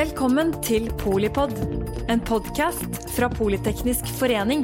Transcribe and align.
Velkommen 0.00 0.54
til 0.64 0.86
Polipod, 0.96 1.50
en 2.08 2.22
podkast 2.24 2.94
fra 3.12 3.26
Politeknisk 3.28 4.06
forening. 4.16 4.62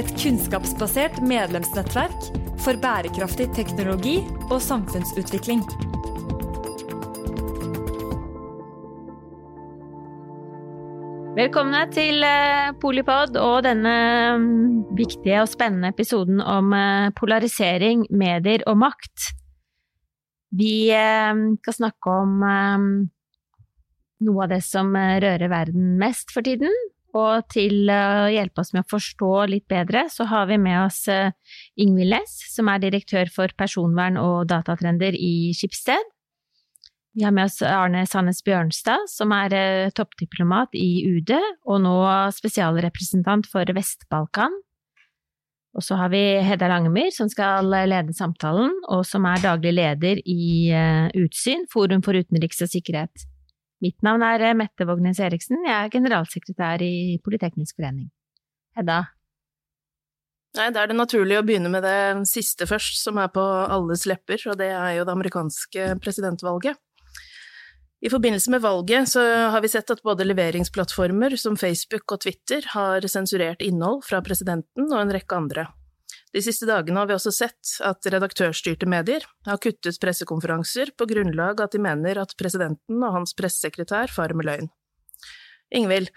Et 0.00 0.08
kunnskapsbasert 0.14 1.18
medlemsnettverk 1.20 2.30
for 2.64 2.80
bærekraftig 2.80 3.50
teknologi 3.58 4.14
og 4.46 4.56
samfunnsutvikling. 4.64 5.60
Velkomne 11.36 11.84
til 11.92 12.24
eh, 12.24 12.72
Polipod 12.80 13.36
og 13.36 13.60
denne 13.68 13.94
mm, 14.40 14.96
viktige 14.96 15.44
og 15.44 15.52
spennende 15.52 15.92
episoden 15.92 16.40
om 16.40 16.72
eh, 16.72 17.12
polarisering, 17.20 18.08
medier 18.08 18.64
og 18.64 18.80
makt. 18.86 19.28
Vi 20.56 20.88
eh, 20.88 21.48
skal 21.66 21.82
snakke 21.82 22.20
om 22.24 23.10
noe 24.24 24.46
av 24.46 24.54
det 24.54 24.62
som 24.66 24.94
eh, 24.96 25.18
rører 25.22 25.50
verden 25.52 25.94
mest 26.00 26.32
for 26.34 26.46
tiden. 26.46 26.72
Og 27.16 27.42
til 27.50 27.90
å 27.90 28.30
hjelpe 28.30 28.62
oss 28.62 28.70
med 28.70 28.84
å 28.84 28.90
forstå 28.92 29.32
litt 29.50 29.66
bedre, 29.70 30.04
så 30.12 30.28
har 30.30 30.46
vi 30.50 30.60
med 30.62 30.78
oss 30.84 31.02
eh, 31.10 31.34
Ingvild 31.80 32.14
Næss, 32.14 32.36
som 32.52 32.70
er 32.70 32.82
direktør 32.84 33.30
for 33.34 33.52
personvern 33.58 34.20
og 34.20 34.46
datatrender 34.52 35.16
i 35.18 35.50
Skipsted. 35.56 36.12
Vi 37.18 37.24
har 37.26 37.34
med 37.34 37.48
oss 37.48 37.58
Arne 37.66 38.04
Sandnes 38.06 38.38
Bjørnstad, 38.46 39.08
som 39.10 39.34
er 39.34 39.56
eh, 39.56 39.92
toppdiplomat 39.96 40.76
i 40.78 41.02
UD, 41.10 41.34
og 41.66 41.82
nå 41.82 41.96
spesialrepresentant 42.36 43.50
for 43.50 43.66
Vest-Balkan. 43.74 44.54
Og 45.74 45.84
så 45.86 45.94
har 45.98 46.10
vi 46.10 46.22
Hedda 46.42 46.66
Langemyr, 46.70 47.10
som 47.14 47.28
skal 47.30 47.66
lede 47.66 48.14
samtalen, 48.14 48.72
og 48.90 49.04
som 49.06 49.26
er 49.30 49.42
daglig 49.42 49.74
leder 49.76 50.22
i 50.26 50.70
Utsyn, 51.14 51.62
Forum 51.70 52.02
for 52.02 52.18
utenriks 52.18 52.58
og 52.66 52.72
sikkerhet. 52.72 53.29
Mitt 53.80 54.02
navn 54.04 54.24
er 54.26 54.44
eh, 54.44 54.56
Mette 54.56 54.84
Vågnes 54.88 55.20
Eriksen, 55.24 55.62
jeg 55.64 55.72
er 55.72 55.92
generalsekretær 55.92 56.84
i 56.84 57.16
Politeknisk 57.24 57.78
forening. 57.78 58.10
Hedda? 58.76 59.00
Nei, 60.58 60.68
Da 60.74 60.82
er 60.82 60.90
det 60.90 60.98
naturlig 60.98 61.38
å 61.38 61.46
begynne 61.46 61.70
med 61.72 61.86
det 61.86 62.26
siste 62.28 62.66
først, 62.68 62.98
som 63.00 63.18
er 63.22 63.30
på 63.32 63.40
alles 63.40 64.04
lepper, 64.10 64.42
og 64.50 64.58
det 64.60 64.72
er 64.74 64.98
jo 64.98 65.06
det 65.06 65.14
amerikanske 65.14 65.90
presidentvalget. 66.02 66.78
I 68.00 68.08
forbindelse 68.08 68.50
med 68.50 68.62
valget 68.64 69.10
så 69.12 69.22
har 69.52 69.60
vi 69.60 69.68
sett 69.68 69.90
at 69.92 70.00
både 70.02 70.24
leveringsplattformer 70.24 71.36
som 71.36 71.58
Facebook 71.60 72.08
og 72.14 72.22
Twitter 72.24 72.64
har 72.72 73.04
sensurert 73.12 73.60
innhold 73.64 74.06
fra 74.08 74.22
presidenten 74.24 74.88
og 74.88 75.02
en 75.02 75.12
rekke 75.12 75.36
andre. 75.36 75.66
De 76.30 76.42
siste 76.44 76.66
dagene 76.68 77.00
har 77.00 77.08
vi 77.10 77.16
også 77.16 77.32
sett 77.34 77.72
at 77.82 78.06
redaktørstyrte 78.14 78.86
medier 78.90 79.24
har 79.48 79.58
kuttet 79.62 79.98
pressekonferanser 80.02 80.92
på 80.98 81.08
grunnlag 81.10 81.62
at 81.64 81.74
de 81.74 81.80
mener 81.82 82.20
at 82.22 82.36
presidenten 82.38 83.02
og 83.02 83.16
hans 83.16 83.34
pressesekretær 83.38 84.12
farer 84.14 84.38
med 84.38 84.46
løgn. 84.46 84.70
Ingvild, 85.74 86.12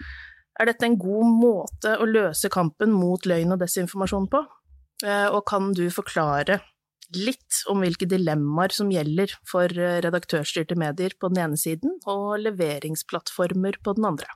er 0.54 0.70
dette 0.70 0.86
en 0.86 0.98
god 0.98 1.32
måte 1.40 1.96
å 1.98 2.06
løse 2.06 2.50
kampen 2.52 2.94
mot 2.94 3.26
løgn 3.26 3.56
og 3.56 3.58
desinformasjon 3.64 4.28
på, 4.30 4.44
eh, 5.02 5.26
og 5.26 5.42
kan 5.50 5.72
du 5.74 5.88
forklare 5.90 6.60
litt 7.14 7.64
om 7.70 7.82
hvilke 7.82 8.06
dilemmaer 8.10 8.74
som 8.74 8.90
gjelder 8.94 9.34
for 9.50 9.70
redaktørstyrte 9.74 10.78
medier 10.78 11.14
på 11.18 11.30
den 11.32 11.42
ene 11.42 11.58
siden 11.60 11.98
og 12.06 12.38
leveringsplattformer 12.42 13.82
på 13.82 13.98
den 13.98 14.08
andre? 14.14 14.30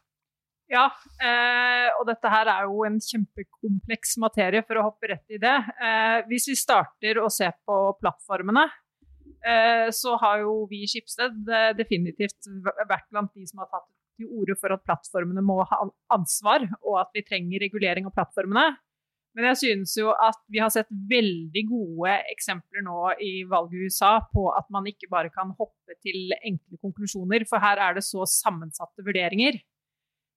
Ja, 0.69 0.84
eh, 1.24 1.86
og 1.97 2.05
dette 2.11 2.28
her 2.28 2.48
er 2.52 2.66
jo 2.69 2.83
en 2.84 2.98
kjempekompleks 3.00 4.19
materie, 4.20 4.61
for 4.69 4.77
å 4.77 4.88
hoppe 4.91 5.08
rett 5.14 5.33
i 5.33 5.41
det. 5.41 5.55
Eh, 5.80 6.19
hvis 6.28 6.50
vi 6.50 6.56
starter 6.61 7.22
å 7.22 7.30
se 7.33 7.48
på 7.64 7.77
plattformene, 8.02 8.66
eh, 9.48 9.86
så 9.96 10.19
har 10.20 10.42
jo 10.42 10.66
vi 10.69 10.83
i 10.84 10.91
Skipsted 10.91 11.48
definitivt 11.78 12.50
vært 12.84 13.08
blant 13.08 13.33
de 13.33 13.46
som 13.48 13.64
har 13.64 13.70
tatt 13.72 13.89
til 14.19 14.28
orde 14.28 14.58
for 14.61 14.74
at 14.74 14.84
plattformene 14.84 15.41
må 15.46 15.62
ha 15.70 15.80
ansvar, 16.12 16.66
og 16.83 17.00
at 17.00 17.16
vi 17.16 17.24
trenger 17.24 17.64
regulering 17.64 18.11
av 18.11 18.17
plattformene. 18.18 18.77
Men 19.39 19.52
jeg 19.52 19.61
synes 19.61 19.95
jo 19.96 20.11
at 20.11 20.40
vi 20.50 20.61
har 20.61 20.73
sett 20.74 20.89
veldig 20.90 21.62
gode 21.68 22.12
eksempler 22.33 22.83
nå 22.83 23.12
i 23.23 23.33
valget 23.48 23.77
i 23.79 23.89
USA 23.89 24.17
på 24.35 24.48
at 24.50 24.68
man 24.74 24.89
ikke 24.90 25.08
bare 25.12 25.30
kan 25.33 25.52
hoppe 25.56 25.96
til 26.02 26.35
enkle 26.42 26.80
konklusjoner, 26.83 27.46
for 27.48 27.62
her 27.62 27.80
er 27.80 27.96
det 27.96 28.05
så 28.05 28.27
sammensatte 28.29 29.05
vurderinger. 29.06 29.61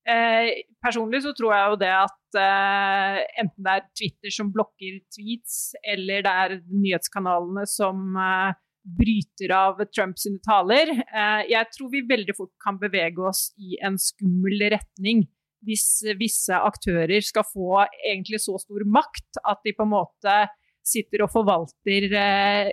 Eh, 0.02 0.64
personlig 0.82 1.22
så 1.22 1.32
tror 1.38 1.52
jeg 1.54 1.70
jo 1.70 1.78
det 1.84 1.92
at 1.94 2.38
eh, 2.42 3.20
enten 3.44 3.66
det 3.68 3.74
er 3.76 3.84
Twitter 3.94 4.34
som 4.34 4.50
blokker 4.54 4.96
tweets, 5.14 5.76
eller 5.94 6.24
det 6.26 6.32
er 6.44 6.56
nyhetskanalene 6.72 7.68
som 7.70 8.18
eh, 8.18 8.56
bryter 8.98 9.54
av 9.54 9.84
Trumps 9.94 10.26
taler 10.42 10.90
eh, 10.90 11.44
Jeg 11.52 11.70
tror 11.76 11.92
vi 11.94 12.02
veldig 12.10 12.34
fort 12.34 12.54
kan 12.64 12.80
bevege 12.82 13.22
oss 13.30 13.52
i 13.62 13.78
en 13.86 14.00
skummel 14.02 14.66
retning 14.74 15.28
hvis 15.62 16.02
visse 16.18 16.58
aktører 16.58 17.22
skal 17.22 17.46
få 17.46 17.84
egentlig 18.02 18.40
så 18.42 18.56
stor 18.58 18.82
makt 18.90 19.38
at 19.46 19.62
de 19.62 19.76
på 19.78 19.86
en 19.86 19.94
måte 19.94 20.40
sitter 20.82 21.28
og 21.28 21.30
forvalter 21.36 22.10
eh, 22.10 22.72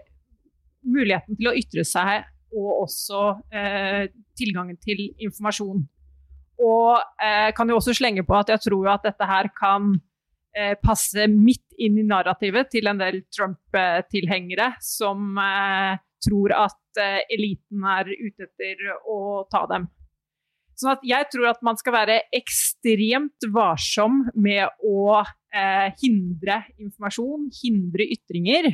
muligheten 0.88 1.36
til 1.36 1.52
å 1.52 1.56
ytre 1.60 1.84
seg 1.84 2.24
og 2.56 2.86
også 2.86 3.18
tilgangen 4.40 4.78
til 4.80 5.02
informasjon. 5.20 5.82
Og 6.58 6.98
eh, 7.22 7.50
kan 7.54 7.70
jo 7.70 7.78
også 7.78 7.94
slenge 7.96 8.24
på 8.26 8.36
at 8.38 8.50
jeg 8.52 8.64
tror 8.66 8.90
at 8.96 9.06
dette 9.06 9.28
her 9.30 9.50
kan 9.58 9.92
eh, 10.56 10.74
passe 10.82 11.28
midt 11.30 11.66
inn 11.78 12.00
i 12.00 12.06
narrativet 12.06 12.70
til 12.72 12.90
en 12.90 12.98
del 12.98 13.22
Trump-tilhengere 13.34 14.72
som 14.82 15.38
eh, 15.38 16.00
tror 16.24 16.54
at 16.56 17.00
eh, 17.02 17.20
eliten 17.36 17.86
er 17.86 18.10
ute 18.10 18.48
etter 18.48 18.90
å 19.06 19.44
ta 19.50 19.64
dem. 19.70 19.86
Sånn 20.78 20.94
at 20.94 21.02
jeg 21.06 21.26
tror 21.32 21.48
at 21.50 21.62
man 21.66 21.78
skal 21.78 21.94
være 21.96 22.20
ekstremt 22.34 23.48
varsom 23.54 24.20
med 24.38 24.68
å 24.86 25.18
eh, 25.18 25.88
hindre 26.02 26.60
informasjon, 26.78 27.48
hindre 27.62 28.06
ytringer. 28.14 28.70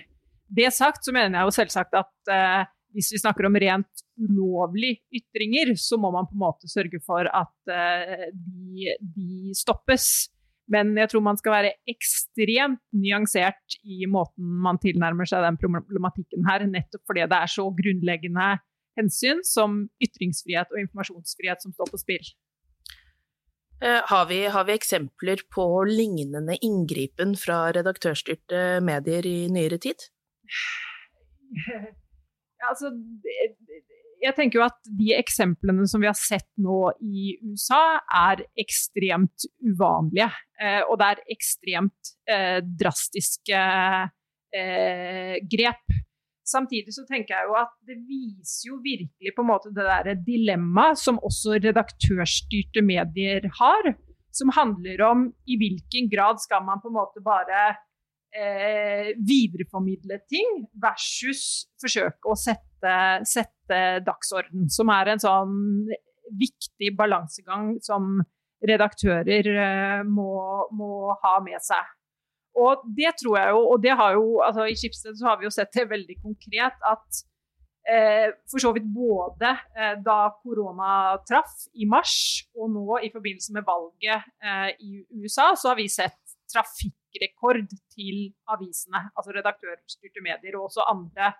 Det 0.54 0.68
sagt 0.76 1.06
så 1.06 1.14
mener 1.16 1.38
jeg 1.38 1.48
jo 1.48 1.56
selvsagt 1.56 1.96
at 1.96 2.32
eh, 2.32 2.66
hvis 2.94 3.10
vi 3.14 3.20
snakker 3.20 3.48
om 3.48 3.58
rent 3.58 4.04
ulovlige 4.20 5.02
ytringer, 5.18 5.74
så 5.80 5.98
må 6.00 6.12
man 6.14 6.28
på 6.28 6.36
en 6.36 6.44
måte 6.44 6.70
sørge 6.70 7.00
for 7.04 7.26
at 7.26 7.72
uh, 7.72 8.28
de, 8.32 8.94
de, 9.16 9.54
stoppes. 9.58 10.30
Men 10.70 10.94
jeg 10.96 11.10
tror 11.12 11.24
man 11.26 11.36
skal 11.36 11.52
være 11.58 11.74
ekstremt 11.90 12.80
nyansert 12.96 13.76
i 13.84 14.06
måten 14.08 14.62
man 14.64 14.78
tilnærmer 14.80 15.28
seg 15.28 15.44
den 15.44 15.58
problematikken 15.60 16.46
her, 16.48 16.64
nettopp 16.70 17.04
fordi 17.10 17.26
det 17.28 17.40
er 17.40 17.52
så 17.52 17.66
grunnleggende 17.82 18.54
hensyn 18.96 19.42
som 19.44 19.82
ytringsfrihet 20.02 20.70
og 20.70 20.80
informasjonsfrihet 20.86 21.66
som 21.66 21.74
står 21.74 21.90
på 21.90 22.00
spill. 22.00 22.32
Uh, 23.82 24.00
har, 24.06 24.30
vi, 24.30 24.44
har 24.54 24.64
vi 24.70 24.78
eksempler 24.78 25.42
på 25.52 25.66
lignende 25.90 26.56
inngripen 26.62 27.34
fra 27.36 27.66
redaktørstyrte 27.74 28.78
medier 28.86 29.26
i 29.28 29.36
nyere 29.52 29.82
tid? 29.82 30.08
altså, 32.62 32.90
jeg 34.24 34.36
tenker 34.36 34.60
jo 34.60 34.64
at 34.66 34.78
de 34.98 35.12
eksemplene 35.16 35.86
som 35.90 36.02
vi 36.02 36.08
har 36.08 36.16
sett 36.18 36.48
nå 36.62 36.78
i 37.04 37.34
USA, 37.44 37.98
er 38.28 38.44
ekstremt 38.60 39.46
uvanlige. 39.64 40.30
Eh, 40.60 40.80
og 40.88 40.98
det 41.00 41.10
er 41.10 41.22
ekstremt 41.34 42.14
eh, 42.30 42.60
drastiske 42.64 43.60
eh, 44.54 45.36
grep. 45.50 46.00
Samtidig 46.44 46.92
så 46.92 47.06
tenker 47.08 47.34
jeg 47.36 47.48
jo 47.48 47.54
at 47.56 47.72
det 47.88 47.96
viser 48.04 48.68
jo 48.68 48.80
virkelig 48.84 49.32
på 49.32 49.44
en 49.44 49.48
måte 49.48 49.72
det 49.72 49.86
der 49.88 50.24
dilemmaet 50.26 51.00
som 51.00 51.20
også 51.24 51.56
redaktørstyrte 51.56 52.84
medier 52.84 53.48
har, 53.60 53.94
som 54.34 54.52
handler 54.52 55.00
om 55.06 55.30
i 55.48 55.56
hvilken 55.60 56.10
grad 56.12 56.42
skal 56.42 56.64
man 56.66 56.82
på 56.82 56.90
en 56.90 56.98
måte 56.98 57.24
bare 57.24 57.72
eh, 58.34 59.12
videreformidle 59.18 60.20
ting, 60.30 60.64
versus 60.82 61.66
forsøke 61.80 62.30
å 62.30 62.36
sette, 62.38 62.94
sette 63.28 63.82
dagsorden. 64.06 64.68
Som 64.72 64.92
er 64.94 65.14
en 65.14 65.22
sånn 65.22 65.58
viktig 66.40 66.94
balansegang 66.98 67.76
som 67.84 68.18
redaktører 68.64 69.50
eh, 69.52 70.00
må, 70.08 70.32
må, 70.74 71.12
ha 71.22 71.36
med 71.44 71.60
seg. 71.64 71.92
Og 72.54 72.84
det 72.96 73.16
tror 73.18 73.38
jeg 73.40 73.54
jo, 73.54 73.62
og 73.74 73.82
det 73.82 73.94
har 73.98 74.14
jo, 74.14 74.26
altså 74.46 74.66
i 74.70 74.76
Schibsted 74.78 75.18
så 75.18 75.32
har 75.32 75.40
vi 75.40 75.48
jo 75.48 75.54
sett 75.54 75.74
det 75.74 75.88
veldig 75.90 76.16
konkret, 76.22 76.76
at 76.86 77.24
eh, 77.90 78.28
for 78.50 78.62
så 78.62 78.70
vidt 78.76 78.86
både 78.94 79.50
eh, 79.74 79.96
da 80.04 80.18
korona 80.38 81.16
traff 81.26 81.66
i 81.74 81.88
mars, 81.90 82.44
og 82.54 82.70
nå 82.76 83.00
i 83.02 83.10
forbindelse 83.14 83.56
med 83.56 83.66
valget 83.66 84.30
eh, 84.38 84.70
i 84.78 85.02
USA, 85.18 85.50
så 85.58 85.72
har 85.72 85.80
vi 85.82 85.90
sett 85.90 86.20
trafikkrekord 87.14 87.68
til 87.94 88.32
avisene. 88.48 89.10
Altså 89.16 89.32
redaktørstyrte 89.34 90.22
medier, 90.22 90.56
og 90.56 90.64
også 90.68 90.84
andre 90.88 91.32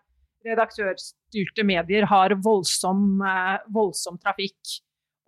redaktørstyrte 0.45 1.65
medier 1.65 2.07
har 2.07 2.35
voldsom, 2.45 3.23
eh, 3.23 3.59
voldsom 3.73 4.19
trafikk. 4.19 4.61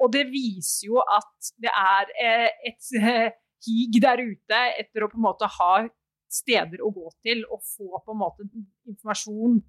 Og 0.00 0.12
det 0.12 0.26
viser 0.26 0.86
jo 0.86 1.00
at 1.00 1.52
det 1.58 1.70
er 1.72 2.04
eh, 2.20 2.50
et 2.68 2.84
eh, 3.00 3.30
hig 3.66 4.00
der 4.02 4.20
ute 4.20 4.60
etter 4.78 5.04
å 5.04 5.08
på 5.08 5.16
en 5.16 5.26
måte 5.26 5.46
ha 5.46 5.86
steder 6.28 6.82
å 6.82 6.92
gå 6.92 7.08
til 7.22 7.44
og 7.50 7.62
få 7.62 8.02
på 8.04 8.12
en 8.12 8.18
måte 8.20 8.44
informasjon. 8.86 9.62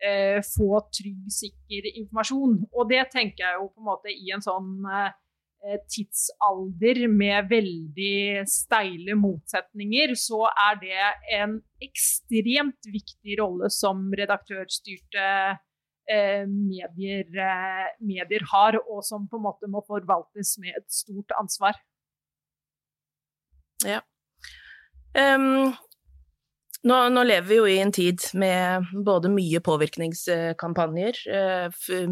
Få 0.00 0.78
trygg, 0.96 1.26
sikker 1.28 1.84
informasjon. 1.90 2.54
Og 2.72 2.86
det 2.88 3.02
tenker 3.12 3.44
jeg 3.44 3.58
jo 3.58 3.66
på 3.68 3.82
en 3.82 3.88
måte 3.90 4.08
i 4.08 4.30
en 4.32 4.40
sånn 4.40 4.86
eh, 4.88 5.10
tidsalder 5.92 7.02
med 7.12 7.50
veldig 7.50 8.46
steile 8.48 9.16
motsetninger, 9.18 10.14
så 10.16 10.46
er 10.48 10.78
det 10.80 11.10
en 11.36 11.58
ekstremt 11.84 12.88
viktig 12.88 13.36
rolle 13.42 13.68
som 13.72 14.06
redaktørstyrte 14.16 15.26
eh, 16.08 16.46
medier, 16.48 17.28
eh, 17.28 17.92
medier 18.00 18.46
har, 18.54 18.80
og 18.86 19.04
som 19.04 19.28
på 19.28 19.36
en 19.36 19.46
måte 19.50 19.70
må 19.70 19.84
forvaltes 19.86 20.56
med 20.62 20.80
et 20.80 20.88
stort 20.88 21.36
ansvar. 21.38 21.76
Ja. 23.84 24.00
Um, 25.16 25.72
nå, 26.84 26.96
nå, 27.12 27.22
lever 27.26 27.48
vi 27.48 27.56
jo 27.58 27.68
i 27.68 27.80
en 27.82 27.92
tid 27.92 28.22
med 28.38 28.92
både 29.04 29.32
mye 29.32 29.60
påvirkningskampanjer, 29.64 31.24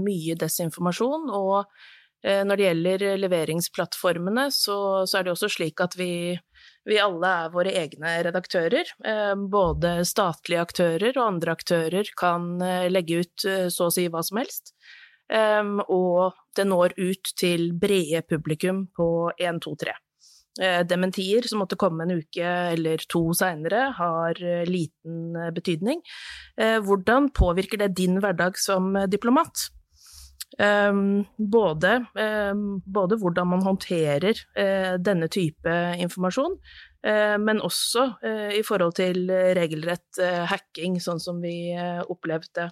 mye 0.01 0.37
desinformasjon, 0.41 1.31
og 1.33 1.69
når 2.25 2.59
det 2.59 2.65
gjelder 2.65 3.03
leveringsplattformene, 3.23 4.49
så, 4.51 5.07
så, 5.07 5.21
er 5.21 5.27
det 5.27 5.33
også 5.37 5.51
slik 5.55 5.79
at 5.85 5.93
vi, 5.95 6.35
vi 6.89 6.97
alle 6.99 7.31
er 7.45 7.53
våre 7.55 7.75
egne 7.79 8.17
redaktører. 8.27 8.91
Uh, 9.07 9.37
både 9.39 10.01
statlige 10.09 10.65
aktører 10.67 11.13
og 11.13 11.23
andre 11.29 11.55
aktører 11.55 12.11
kan 12.19 12.57
legge 12.91 13.23
ut 13.23 13.47
så 13.71 13.87
å 13.87 13.95
si 13.95 14.09
hva 14.11 14.25
som 14.27 14.43
helst. 14.43 14.75
Um, 15.31 15.79
og 15.87 16.35
det 16.59 16.67
når 16.67 16.97
ut 16.99 17.33
til 17.39 17.71
brede 17.79 18.25
publikum 18.27 18.89
på 18.99 19.09
1, 19.39 19.63
2, 19.63 19.79
3. 19.85 19.97
Eh, 20.59 20.81
dementier 20.87 21.47
som 21.47 21.61
måtte 21.63 21.79
komme 21.79 22.03
en 22.03 22.17
uke 22.19 22.45
eller 22.73 23.03
to 23.13 23.29
seinere, 23.37 23.93
har 23.95 24.41
eh, 24.43 24.67
liten 24.67 25.37
eh, 25.39 25.53
betydning. 25.55 26.03
Hvordan 26.59 27.29
påvirker 27.31 27.79
det 27.79 27.93
din 27.95 28.19
hverdag 28.19 28.57
som 28.59 28.91
diplomat? 29.07 29.69
Både, 30.57 31.91
både 32.89 33.19
hvordan 33.21 33.51
man 33.51 33.65
håndterer 33.67 34.41
denne 35.05 35.29
type 35.29 35.75
informasjon, 36.01 36.57
men 37.45 37.61
også 37.63 38.07
i 38.57 38.63
forhold 38.67 38.97
til 38.99 39.29
regelrett 39.29 40.23
hacking, 40.51 40.97
sånn 41.05 41.21
som 41.23 41.45
vi 41.45 41.77
opplevde 42.09 42.71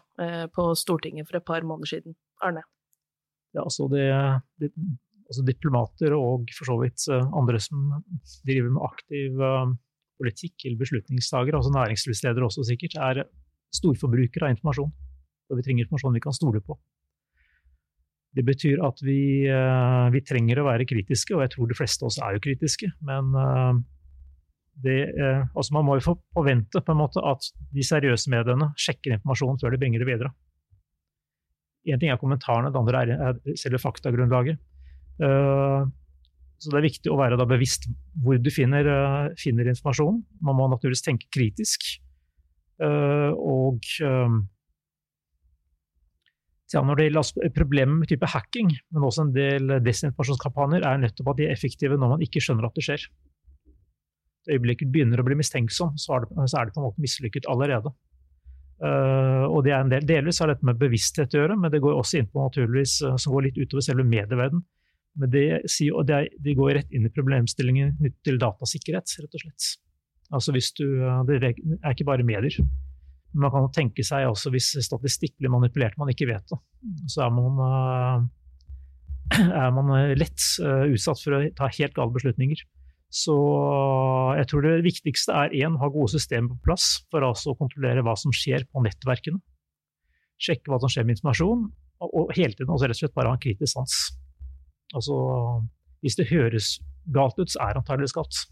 på 0.57 0.71
Stortinget 0.81 1.29
for 1.29 1.39
et 1.39 1.47
par 1.47 1.69
måneder 1.69 1.93
siden. 1.93 2.17
Arne? 2.43 2.65
Ja, 3.57 3.63
altså 3.63 3.87
det, 3.93 4.09
det, 4.61 4.73
altså 5.27 5.45
diplomater 5.47 6.15
og 6.17 6.51
for 6.57 6.69
så 6.69 6.77
vidt 6.83 7.07
eh, 7.13 7.31
andre 7.39 7.61
som 7.63 7.91
driver 8.47 8.73
med 8.75 8.85
aktiv 8.87 9.41
eh, 9.49 9.73
politikk 10.21 10.67
eller 10.67 10.81
beslutningstagere, 10.81 11.59
altså 11.59 11.73
næringslivsledere 11.75 12.47
også 12.47 12.67
sikkert, 12.69 12.97
er 13.01 13.27
storforbrukere 13.77 14.49
av 14.49 14.55
informasjon. 14.55 14.93
Og 15.51 15.59
vi 15.59 15.65
trenger 15.67 15.85
informasjon 15.85 16.17
vi 16.17 16.23
kan 16.25 16.37
stole 16.37 16.63
på. 16.65 16.79
Det 18.37 18.45
betyr 18.45 18.83
at 18.85 19.01
vi, 19.05 19.47
eh, 19.49 20.07
vi, 20.13 20.23
trenger 20.27 20.61
å 20.61 20.67
være 20.69 20.89
kritiske, 20.89 21.35
og 21.37 21.45
jeg 21.45 21.55
tror 21.55 21.71
de 21.71 21.79
fleste 21.79 22.05
av 22.05 22.11
oss 22.11 22.19
er 22.21 22.37
jo 22.37 22.43
kritiske. 22.45 22.91
Men 23.09 23.33
det, 24.85 24.97
altså 25.57 25.73
man 25.73 25.87
må 25.89 25.95
jo 25.97 26.05
få 26.11 26.15
forvente 26.37 26.83
på 26.85 26.93
en 26.93 27.01
måte 27.01 27.23
at 27.25 27.47
de 27.73 27.85
seriøse 27.87 28.29
mediene 28.29 28.75
sjekker 28.77 29.15
informasjonen 29.17 29.63
før 29.63 29.73
de 29.73 29.81
bringer 29.81 30.05
det 30.05 30.11
videre. 30.11 30.35
Én 31.87 32.01
ting 32.03 32.11
er 32.11 32.19
kommentarene, 32.21 32.73
det 32.75 32.81
andre 32.81 33.03
er 33.03 33.57
selve 33.59 33.79
faktagrunnlaget. 33.81 34.59
Eh, 35.23 35.87
så 36.57 36.73
det 36.73 36.81
er 36.81 36.87
viktig 36.89 37.13
å 37.13 37.19
være 37.21 37.47
bevisst 37.49 37.87
hvor 38.25 38.41
du 38.41 38.51
finner, 38.53 38.89
eh, 38.89 39.35
finner, 39.39 39.69
informasjon. 39.71 40.23
Man 40.43 40.57
må 40.59 40.69
naturligvis 40.73 41.05
tenke 41.05 41.31
kritisk. 41.33 41.87
Eh, 42.81 43.33
og 43.33 43.81
ja, 46.75 46.83
når 46.83 46.99
det 46.99 47.07
gjelder 47.07 47.53
Problemet 47.55 48.01
med 48.01 48.11
type 48.11 48.29
hacking, 48.33 48.73
men 48.91 49.07
også 49.07 49.27
en 49.27 49.35
del 49.37 49.77
desinformasjonskampanjer, 49.87 50.87
er 50.87 51.03
nettopp 51.03 51.33
at 51.33 51.41
de 51.41 51.47
er 51.47 51.55
effektive 51.55 51.99
når 51.99 52.17
man 52.17 52.25
ikke 52.27 52.43
skjønner 52.43 52.67
at 52.67 52.75
det 52.79 52.87
skjer. 52.87 53.07
Det 54.47 54.57
øyeblikket 54.57 54.91
begynner 54.95 55.23
å 55.23 55.27
bli 55.27 55.39
mistenksom, 55.39 55.95
så 56.01 56.17
er 56.17 56.27
det, 56.27 56.49
så 56.51 56.59
er 56.59 56.67
det 56.67 56.75
på 56.75 56.83
en 56.83 56.89
måte 56.89 57.03
mislykket 57.03 57.49
allerede. 57.51 57.93
Uh, 58.77 59.47
og 59.49 59.63
det 59.65 59.73
er 59.73 59.81
en 59.81 59.93
del, 59.93 60.05
Delvis 60.05 60.43
har 60.43 60.51
dette 60.51 60.67
med 60.67 60.79
bevissthet 60.81 61.33
å 61.33 61.41
gjøre, 61.41 61.57
men 61.63 61.73
det 61.73 61.81
går 61.85 61.97
også 61.97 62.21
inn 62.21 62.31
på 62.31 62.43
naturligvis, 62.43 62.99
som 63.23 63.35
går 63.35 63.49
litt 63.49 63.61
utover 63.63 63.87
selve 63.87 64.05
medieverden. 64.07 64.63
Men 65.17 65.33
det, 65.33 65.47
det, 65.65 66.19
de 66.45 66.55
går 66.59 66.75
rett 66.77 66.93
inn 66.93 67.07
i 67.09 67.13
problemstillingen 67.13 67.95
knyttet 67.97 68.27
til 68.27 68.41
datasikkerhet, 68.43 69.15
rett 69.23 69.39
og 69.39 69.45
slett. 69.47 69.69
Altså 70.35 70.53
hvis 70.53 70.73
du, 70.77 70.85
Det 71.29 71.39
er 71.41 71.95
ikke 71.95 72.09
bare 72.09 72.27
medier. 72.27 72.59
Man 73.35 73.53
kan 73.53 73.67
tenke 73.75 74.05
seg 74.07 74.29
også 74.31 74.53
hvis 74.55 74.71
statistikk 74.87 75.35
blir 75.41 75.53
manipulert 75.53 75.97
man 76.01 76.09
ikke 76.13 76.29
vet 76.31 76.47
det, 76.53 76.59
så 77.13 77.27
er 77.27 77.35
man, 77.35 77.59
eh, 77.67 79.41
er 79.65 79.75
man 79.77 79.93
lett 80.17 80.47
eh, 80.63 80.87
utsatt 80.95 81.21
for 81.21 81.37
å 81.37 81.43
ta 81.59 81.69
helt 81.73 81.97
gale 81.97 82.15
beslutninger. 82.15 82.63
Så 83.13 83.35
jeg 84.37 84.49
tror 84.51 84.65
det 84.67 84.85
viktigste 84.85 85.35
er 85.37 85.55
én, 85.55 85.77
ha 85.79 85.89
gode 85.93 86.11
systemer 86.17 86.55
på 86.55 86.71
plass 86.71 86.89
for 87.13 87.25
altså 87.25 87.53
å 87.53 87.59
kontrollere 87.59 88.03
hva 88.05 88.17
som 88.19 88.35
skjer 88.35 88.67
på 88.71 88.83
nettverkene. 88.85 89.39
Sjekke 90.43 90.73
hva 90.73 90.81
som 90.83 90.93
skjer 90.93 91.07
med 91.07 91.17
informasjon, 91.17 91.69
og 92.05 92.33
hele 92.37 92.53
tiden 92.53 92.73
også 92.75 92.91
rett 92.91 92.99
og 92.99 93.05
slett 93.05 93.17
bare 93.17 93.31
ha 93.31 93.39
en 93.39 93.43
kritisk 93.43 93.73
sans. 93.73 93.95
Altså, 94.95 95.15
hvis 96.05 96.19
det 96.19 96.29
høres 96.29 96.75
galt 97.15 97.39
ut, 97.39 97.49
så 97.51 97.63
er 97.63 97.73
det 97.73 97.83
antakeligvis 97.83 98.17
galt. 98.17 98.43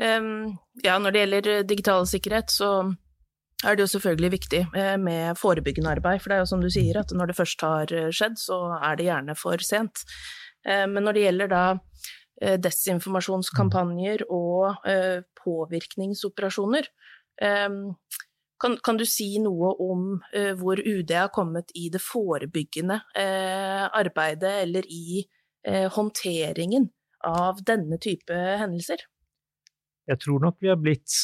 Um, 0.00 0.56
ja, 0.82 0.96
når 0.98 1.12
det 1.12 1.22
gjelder 1.22 1.48
eh, 1.52 1.64
digital 1.68 2.06
sikkerhet, 2.08 2.52
så 2.52 2.70
er 3.62 3.76
det 3.76 3.84
jo 3.84 3.92
selvfølgelig 3.92 4.30
viktig 4.32 4.62
eh, 4.78 4.96
med 4.98 5.38
forebyggende 5.38 5.92
arbeid. 5.92 6.22
For 6.22 6.32
det 6.32 6.38
er 6.38 6.42
jo 6.42 6.50
som 6.54 6.64
du 6.64 6.70
sier, 6.72 6.98
at 7.02 7.12
når 7.14 7.30
det 7.30 7.38
først 7.38 7.66
har 7.66 7.92
eh, 7.92 8.08
skjedd, 8.14 8.40
så 8.40 8.58
er 8.80 8.96
det 8.98 9.10
gjerne 9.10 9.36
for 9.38 9.62
sent. 9.66 10.06
Men 10.62 11.02
når 11.02 11.16
det 11.16 11.22
gjelder 11.24 11.48
da 11.50 11.62
desinformasjonskampanjer 12.62 14.22
og 14.30 14.76
påvirkningsoperasjoner, 15.40 16.86
ehm, 17.42 17.80
kan, 18.62 18.76
kan, 18.86 19.00
du 19.00 19.02
si 19.02 19.26
noe 19.42 19.72
om 19.82 20.04
hvor 20.60 20.78
UD 20.78 21.10
har 21.18 21.32
kommet 21.34 21.74
i 21.74 21.88
det 21.90 21.98
forebyggende 21.98 23.00
arbeidet, 23.18 24.52
eller 24.68 24.86
i 24.86 25.24
håndteringen 25.66 26.86
av 27.26 27.58
denne 27.66 27.98
type 27.98 28.38
hendelser? 28.62 29.02
Jeg 30.10 30.20
tror 30.22 30.42
nok 30.42 30.58
vi 30.62 30.70
har 30.72 30.80
blitt 30.80 31.22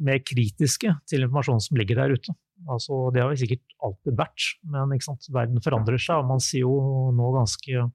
mer 0.00 0.20
kritiske 0.24 0.94
til 1.10 1.26
informasjonen 1.26 1.62
som 1.62 1.78
ligger 1.78 2.00
der 2.00 2.16
ute. 2.16 2.34
Altså, 2.68 3.08
det 3.14 3.22
har 3.22 3.32
vi 3.32 3.40
sikkert 3.40 3.76
alltid 3.84 4.16
vært, 4.18 4.46
men 4.68 4.94
verden 5.32 5.64
forandrer 5.64 6.00
seg, 6.00 6.20
og 6.20 6.28
man 6.28 6.42
sier 6.44 6.66
jo 6.66 7.08
nå 7.16 7.32
ganske 7.36 7.86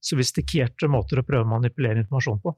sofistikerte 0.00 0.88
måter 0.88 1.20
å 1.20 1.26
prøve 1.26 1.44
å 1.44 1.50
manipulere 1.50 2.00
informasjon 2.04 2.40
på. 2.44 2.54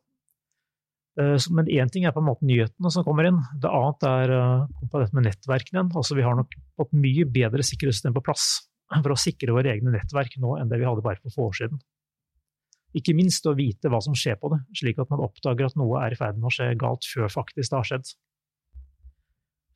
Eh, 1.21 1.49
men 1.53 1.71
én 1.73 1.91
ting 1.93 2.07
er 2.07 2.15
på 2.15 2.23
en 2.23 2.29
måte 2.31 2.47
nyhetene 2.49 2.93
som 2.95 3.05
kommer 3.07 3.29
inn, 3.29 3.41
det 3.61 3.71
annet 3.71 4.07
er 4.09 4.35
eh, 4.37 4.85
dette 4.85 5.17
med 5.17 5.27
nettverkene. 5.27 5.89
Altså, 5.91 6.17
vi 6.19 6.27
har 6.27 6.39
nok 6.39 6.55
fått 6.79 6.95
mye 6.97 7.27
bedre 7.29 7.67
sikkerhetssystem 7.67 8.15
på 8.17 8.25
plass 8.29 8.69
for 8.93 9.15
å 9.15 9.19
sikre 9.19 9.55
våre 9.57 9.73
egne 9.73 9.95
nettverk 9.95 10.37
nå 10.43 10.59
enn 10.61 10.71
det 10.71 10.79
vi 10.81 10.89
hadde 10.89 11.05
bare 11.05 11.21
for 11.23 11.35
få 11.35 11.51
år 11.51 11.59
siden. 11.63 11.83
Ikke 12.99 13.15
minst 13.17 13.47
å 13.49 13.55
vite 13.57 13.89
hva 13.93 14.03
som 14.05 14.17
skjer 14.17 14.37
på 14.41 14.51
det, 14.53 14.61
slik 14.77 14.99
at 15.01 15.13
man 15.13 15.23
oppdager 15.25 15.71
at 15.71 15.79
noe 15.81 16.03
er 16.05 16.13
i 16.13 16.19
ferd 16.19 16.41
med 16.41 16.51
å 16.51 16.53
skje 16.53 16.73
galt 16.81 17.09
før 17.09 17.31
faktisk 17.33 17.73
det 17.73 17.79
har 17.79 17.89
skjedd. 17.89 18.11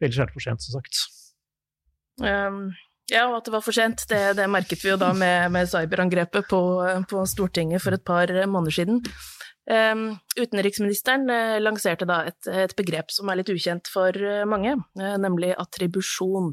Ellers 0.03 0.19
er 0.21 0.29
det 0.29 0.37
for 0.37 0.45
sent, 0.45 0.67
som 0.67 0.77
sagt. 0.77 1.01
Um, 2.21 2.61
ja, 3.09 3.25
og 3.29 3.39
at 3.39 3.49
det 3.49 3.55
var 3.55 3.65
for 3.65 3.77
sent, 3.77 4.05
det, 4.11 4.21
det 4.37 4.49
merket 4.53 4.83
vi 4.85 4.91
jo 4.91 4.99
da 5.01 5.13
med, 5.17 5.49
med 5.55 5.71
cyberangrepet 5.71 6.49
på, 6.51 6.61
på 7.09 7.25
Stortinget 7.31 7.85
for 7.85 7.97
et 7.97 8.05
par 8.05 8.33
måneder 8.51 8.77
siden. 8.81 9.01
Um, 9.67 10.13
utenriksministeren 10.39 11.25
uh, 11.27 11.57
lanserte 11.59 12.07
da 12.07 12.21
et, 12.29 12.39
et, 12.47 12.75
begrep 12.79 13.11
som 13.11 13.33
er 13.33 13.41
litt 13.41 13.51
ukjent 13.51 13.89
for 13.91 14.15
uh, 14.15 14.45
mange, 14.47 14.77
uh, 15.01 15.17
nemlig 15.19 15.57
attribusjon. 15.59 16.53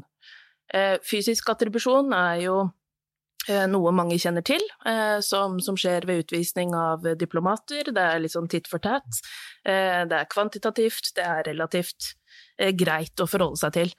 fysisk 1.04 1.50
attribusjon 1.52 2.08
er 2.16 2.38
jo 2.46 2.54
noe 3.70 3.92
mange 3.92 4.18
kjenner 4.20 4.44
til, 4.46 4.62
som, 5.24 5.58
som, 5.62 5.76
skjer 5.78 6.06
ved 6.08 6.24
utvisning 6.24 6.74
av 6.78 7.04
diplomater. 7.20 7.90
Det 7.92 8.04
er 8.04 8.22
litt 8.22 8.34
sånn 8.34 8.48
titt 8.50 8.70
for 8.70 8.82
tatt. 8.84 9.20
det 9.64 10.18
er 10.20 10.30
kvantitativt, 10.32 11.12
det 11.16 11.26
er 11.26 11.44
relativt 11.50 12.14
greit 12.78 13.20
å 13.20 13.28
forholde 13.28 13.60
seg 13.60 13.76
til. 13.76 13.92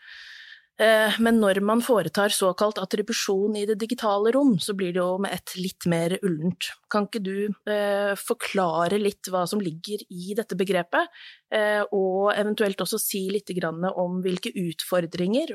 Eh, 0.76 1.18
men 1.24 1.38
når 1.40 1.62
man 1.64 1.80
foretar 1.80 2.34
såkalt 2.36 2.82
attribusjon 2.82 3.54
i 3.56 3.64
det 3.70 3.78
digitale 3.80 4.34
rom, 4.36 4.58
så 4.60 4.74
blir 4.76 4.92
det 4.92 5.00
jo 5.00 5.20
med 5.24 5.32
ett 5.32 5.54
litt 5.56 5.86
mer 5.88 6.18
ullent. 6.20 6.68
Kan 6.92 7.08
ikke 7.08 7.22
du 7.24 7.38
eh, 7.72 8.12
forklare 8.20 9.00
litt 9.00 9.30
hva 9.32 9.46
som 9.48 9.64
ligger 9.64 10.04
i 10.12 10.36
dette 10.36 10.58
begrepet, 10.60 11.14
eh, 11.56 11.80
og 11.96 12.34
eventuelt 12.36 12.84
også 12.84 13.00
si 13.00 13.24
litt 13.32 13.54
om 13.56 14.20
hvilke 14.26 14.52
utfordringer, 14.58 15.54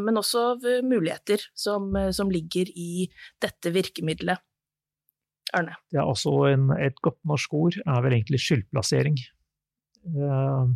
men 0.00 0.18
også 0.18 0.56
muligheter, 0.82 1.42
som, 1.54 1.92
ligger 2.32 2.70
i 2.74 3.06
dette 3.42 3.70
virkemidlet? 3.70 4.42
Arne? 5.54 5.76
Ja, 5.94 6.02
altså 6.02 6.32
en, 6.48 6.70
et 6.80 6.96
godt 7.04 7.20
norsk 7.28 7.54
ord 7.54 7.78
er 7.84 8.02
vel 8.02 8.16
egentlig 8.16 8.40
skyldplassering. 8.42 9.20
Altså, 10.06 10.74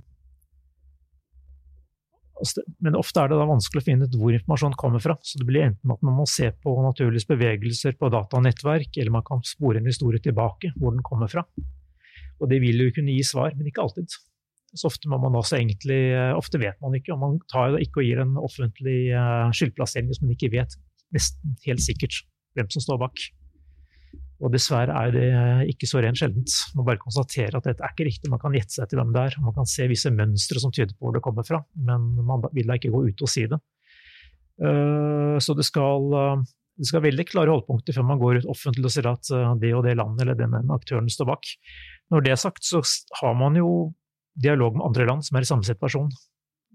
men 2.84 2.96
ofte 2.98 3.22
er 3.22 3.30
det 3.30 3.38
da 3.40 3.46
vanskelig 3.48 3.82
å 3.82 3.86
finne 3.86 4.06
ut 4.08 4.16
hvor 4.18 4.34
informasjonen 4.36 4.78
kommer 4.80 5.02
fra. 5.02 5.16
Så 5.26 5.40
det 5.40 5.46
blir 5.48 5.66
enten 5.66 5.92
at 5.92 6.02
man 6.06 6.16
må 6.18 6.26
se 6.30 6.50
på 6.52 6.72
naturlige 6.84 7.28
bevegelser 7.30 7.96
på 8.00 8.10
datanettverk, 8.12 8.90
eller 8.96 9.14
man 9.14 9.26
kan 9.26 9.44
spore 9.46 9.80
en 9.80 9.90
historie 9.90 10.22
tilbake, 10.22 10.72
hvor 10.80 10.94
den 10.96 11.04
kommer 11.06 11.30
fra. 11.32 11.44
Og 12.40 12.50
det 12.50 12.60
vil 12.62 12.80
jo 12.80 12.92
kunne 12.96 13.14
gi 13.14 13.24
svar, 13.26 13.52
men 13.56 13.68
ikke 13.68 13.84
alltid. 13.84 14.16
Så 14.70 14.86
ofte 14.86 15.10
egentlig, 15.58 16.00
eh, 16.14 16.32
ofte 16.36 16.60
vet 16.62 16.78
man 16.80 16.94
ikke, 16.94 17.12
og 17.12 17.20
man 17.20 17.40
tar 17.50 17.72
jo 17.72 17.82
ikke 17.82 18.00
og 18.00 18.06
gir 18.06 18.22
en 18.22 18.36
offentlig 18.38 19.00
eh, 19.10 19.50
skyldplassering 19.56 20.08
hvis 20.08 20.22
man 20.22 20.36
ikke 20.36 20.52
vet 20.54 20.76
nesten 21.14 21.56
helt 21.66 21.82
sikkert 21.82 22.22
hvem 22.54 22.70
som 22.70 22.84
står 22.84 23.00
bak. 23.02 23.18
Og 24.40 24.52
dessverre 24.54 24.94
er 24.96 25.12
det 25.12 25.26
ikke 25.74 25.88
så 25.88 26.00
rent 26.00 26.16
sjeldent. 26.16 26.54
Man 26.76 26.86
bare 26.86 27.00
konstaterer 27.02 27.58
at 27.58 27.66
dette 27.68 27.84
er 27.84 27.92
ikke 27.92 28.06
riktig. 28.08 28.30
Man 28.32 28.40
kan 28.40 28.54
gjette 28.56 28.72
seg 28.72 28.88
til 28.88 29.00
hvem 29.00 29.12
det 29.12 29.26
er, 29.26 29.36
man 29.44 29.56
kan 29.56 29.68
se 29.68 29.88
visse 29.90 30.12
mønstre 30.14 30.62
som 30.62 30.72
tyder 30.72 30.94
på 30.96 31.06
hvor 31.06 31.16
det 31.16 31.22
kommer 31.24 31.44
fra, 31.46 31.60
men 31.76 32.08
man 32.24 32.46
vil 32.56 32.70
da 32.70 32.78
ikke 32.80 32.92
gå 32.94 33.04
ut 33.10 33.26
og 33.26 33.30
si 33.30 33.44
det. 33.50 33.60
Eh, 34.60 35.36
så 35.40 35.56
det 35.56 35.64
skal, 35.68 36.08
eh, 36.16 36.42
det 36.80 36.88
skal 36.88 37.04
veldig 37.04 37.26
klare 37.28 37.52
holdpunkter 37.52 37.96
før 37.96 38.08
man 38.08 38.20
går 38.20 38.40
ut 38.40 38.50
offentlig 38.52 38.88
og 38.88 38.94
sier 38.96 39.08
at 39.12 39.32
eh, 39.32 39.54
det 39.60 39.74
og 39.76 39.84
det 39.86 39.96
landet 40.00 40.24
eller 40.24 40.40
den 40.40 40.72
aktøren 40.72 41.08
står 41.12 41.30
bak. 41.32 41.52
Når 42.12 42.24
det 42.24 42.34
er 42.34 42.40
sagt, 42.40 42.64
så 42.64 42.82
har 43.20 43.36
man 43.38 43.56
jo 43.60 43.92
dialog 44.40 44.76
med 44.76 44.88
andre 44.88 45.08
land 45.08 45.26
som 45.26 45.36
er 45.36 45.44
i 45.44 45.50
samme 45.52 45.66
situasjon, 45.66 46.10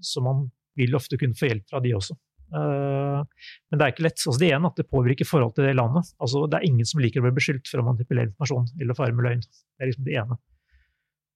så 0.01 0.21
man 0.21 0.47
vil 0.77 0.97
ofte 0.97 1.17
kunne 1.17 1.37
få 1.37 1.49
hjelp 1.49 1.69
fra 1.71 1.81
de 1.81 1.93
også. 1.97 2.17
Eh, 2.53 3.21
men 3.69 3.79
det 3.79 3.85
er 3.85 3.93
ikke 3.93 4.07
lett. 4.07 4.19
Altså 4.21 4.41
det 4.41 4.51
ene 4.53 4.71
at 4.71 4.81
det 4.81 4.89
påvirker 4.91 5.29
forholdet 5.29 5.59
til 5.59 5.69
det 5.69 5.77
landet. 5.79 6.11
Altså 6.21 6.45
det 6.49 6.59
er 6.59 6.67
ingen 6.67 6.89
som 6.89 7.01
liker 7.03 7.21
å 7.21 7.27
bli 7.27 7.37
beskyldt 7.37 7.71
for 7.71 7.81
å 7.81 7.87
manipulere 7.87 8.29
informasjon 8.31 8.67
eller 8.81 8.97
fare 8.97 9.15
med 9.15 9.27
løgn. 9.29 9.45
Det 9.45 9.85
er 9.85 9.91
liksom 9.91 10.09
det 10.09 10.19
ene. 10.23 10.39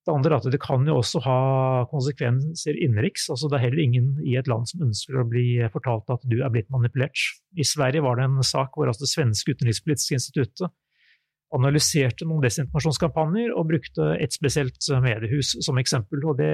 Det 0.08 0.16
andre 0.16 0.32
er 0.32 0.40
at 0.40 0.54
det 0.54 0.62
kan 0.64 0.86
jo 0.88 0.96
også 0.98 1.20
ha 1.26 1.40
konsekvenser 1.92 2.78
innenriks. 2.82 3.28
Altså 3.30 3.50
det 3.52 3.60
er 3.60 3.66
heller 3.68 3.84
ingen 3.84 4.12
i 4.26 4.38
et 4.40 4.48
land 4.50 4.70
som 4.70 4.86
ønsker 4.88 5.20
å 5.20 5.28
bli 5.28 5.48
fortalt 5.74 6.10
at 6.14 6.24
du 6.32 6.40
er 6.40 6.54
blitt 6.54 6.70
manipulert. 6.74 7.20
I 7.54 7.68
Sverige 7.68 8.06
var 8.06 8.18
det 8.18 8.30
en 8.30 8.40
sak 8.46 8.78
hvor 8.78 8.90
altså 8.90 9.06
det 9.06 9.12
svenske 9.12 9.54
utenrikspolitiske 9.54 10.18
instituttet 10.18 10.72
analyserte 11.56 12.28
noen 12.30 12.44
desinformasjonskampanjer 12.46 13.54
og 13.58 13.72
brukte 13.72 14.12
et 14.22 14.36
spesielt 14.36 14.78
mediehus 15.04 15.56
som 15.66 15.80
eksempel. 15.82 16.22
og 16.24 16.38
Det 16.38 16.52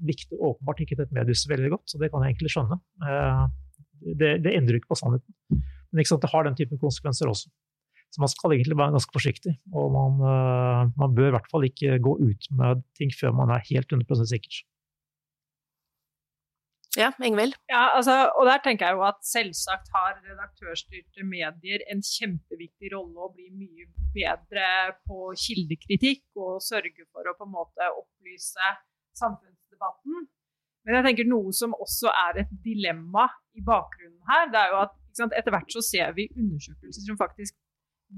likte 0.00 0.36
åpenbart 0.36 0.80
ikke 0.84 0.96
dette 1.00 1.16
mediehuset 1.16 1.50
veldig 1.52 1.74
godt, 1.74 1.86
så 1.92 2.00
det 2.00 2.10
kan 2.12 2.24
jeg 2.24 2.34
egentlig 2.34 2.54
skjønne. 2.54 2.80
Eh, 4.00 4.14
det, 4.20 4.36
det 4.44 4.54
endrer 4.56 4.80
ikke 4.80 4.92
på 4.94 5.00
sannheten. 5.00 5.64
Men 5.90 6.06
sant, 6.06 6.22
det 6.22 6.32
har 6.32 6.46
den 6.46 6.58
typen 6.58 6.80
konsekvenser 6.80 7.30
også. 7.30 7.50
Så 8.10 8.22
man 8.22 8.30
skal 8.30 8.56
egentlig 8.56 8.78
være 8.78 8.94
ganske 8.96 9.14
forsiktig. 9.14 9.52
Og 9.70 9.92
man, 9.94 10.18
uh, 10.18 10.90
man 10.98 11.14
bør 11.14 11.30
i 11.30 11.34
hvert 11.36 11.50
fall 11.50 11.66
ikke 11.68 12.00
gå 12.02 12.16
ut 12.18 12.48
med 12.58 12.82
ting 12.98 13.12
før 13.14 13.36
man 13.38 13.52
er 13.54 13.62
helt 13.68 13.92
100% 13.94 14.32
sikker. 14.32 14.64
Ja, 16.98 17.12
Ingvild? 17.22 17.54
Ja, 17.70 17.84
altså, 17.94 18.14
og 18.34 18.48
der 18.50 18.58
tenker 18.64 18.88
jeg 18.88 18.98
jo 18.98 19.04
at 19.06 19.20
selvsagt 19.22 19.92
har 19.94 20.16
redaktørstyrte 20.24 21.22
medier 21.22 21.84
en 21.92 22.02
kjempeviktig 22.02 22.90
rolle 22.96 23.28
å 23.28 23.30
bli 23.30 23.46
mye 23.54 23.86
bedre 24.16 24.96
på 25.06 25.30
kildekritikk 25.38 26.24
og 26.34 26.58
sørge 26.66 27.06
for 27.12 27.30
å 27.30 27.36
på 27.38 27.46
en 27.46 27.54
måte 27.54 27.92
opplyse 27.94 28.72
samfunnsdebatten. 29.20 30.26
Men 30.86 30.96
jeg 30.96 31.06
tenker 31.08 31.28
noe 31.28 31.52
som 31.56 31.74
også 31.76 32.12
er 32.12 32.42
et 32.42 32.52
dilemma 32.64 33.26
i 33.56 33.62
bakgrunnen 33.64 34.20
her, 34.30 34.48
det 34.52 34.60
er 34.60 34.72
jo 34.72 34.78
at 34.84 34.94
sant, 35.16 35.34
etter 35.36 35.52
hvert 35.54 35.74
så 35.74 35.82
ser 35.84 36.14
vi 36.16 36.30
undersøkelser 36.36 37.04
som 37.04 37.18
faktisk 37.20 37.56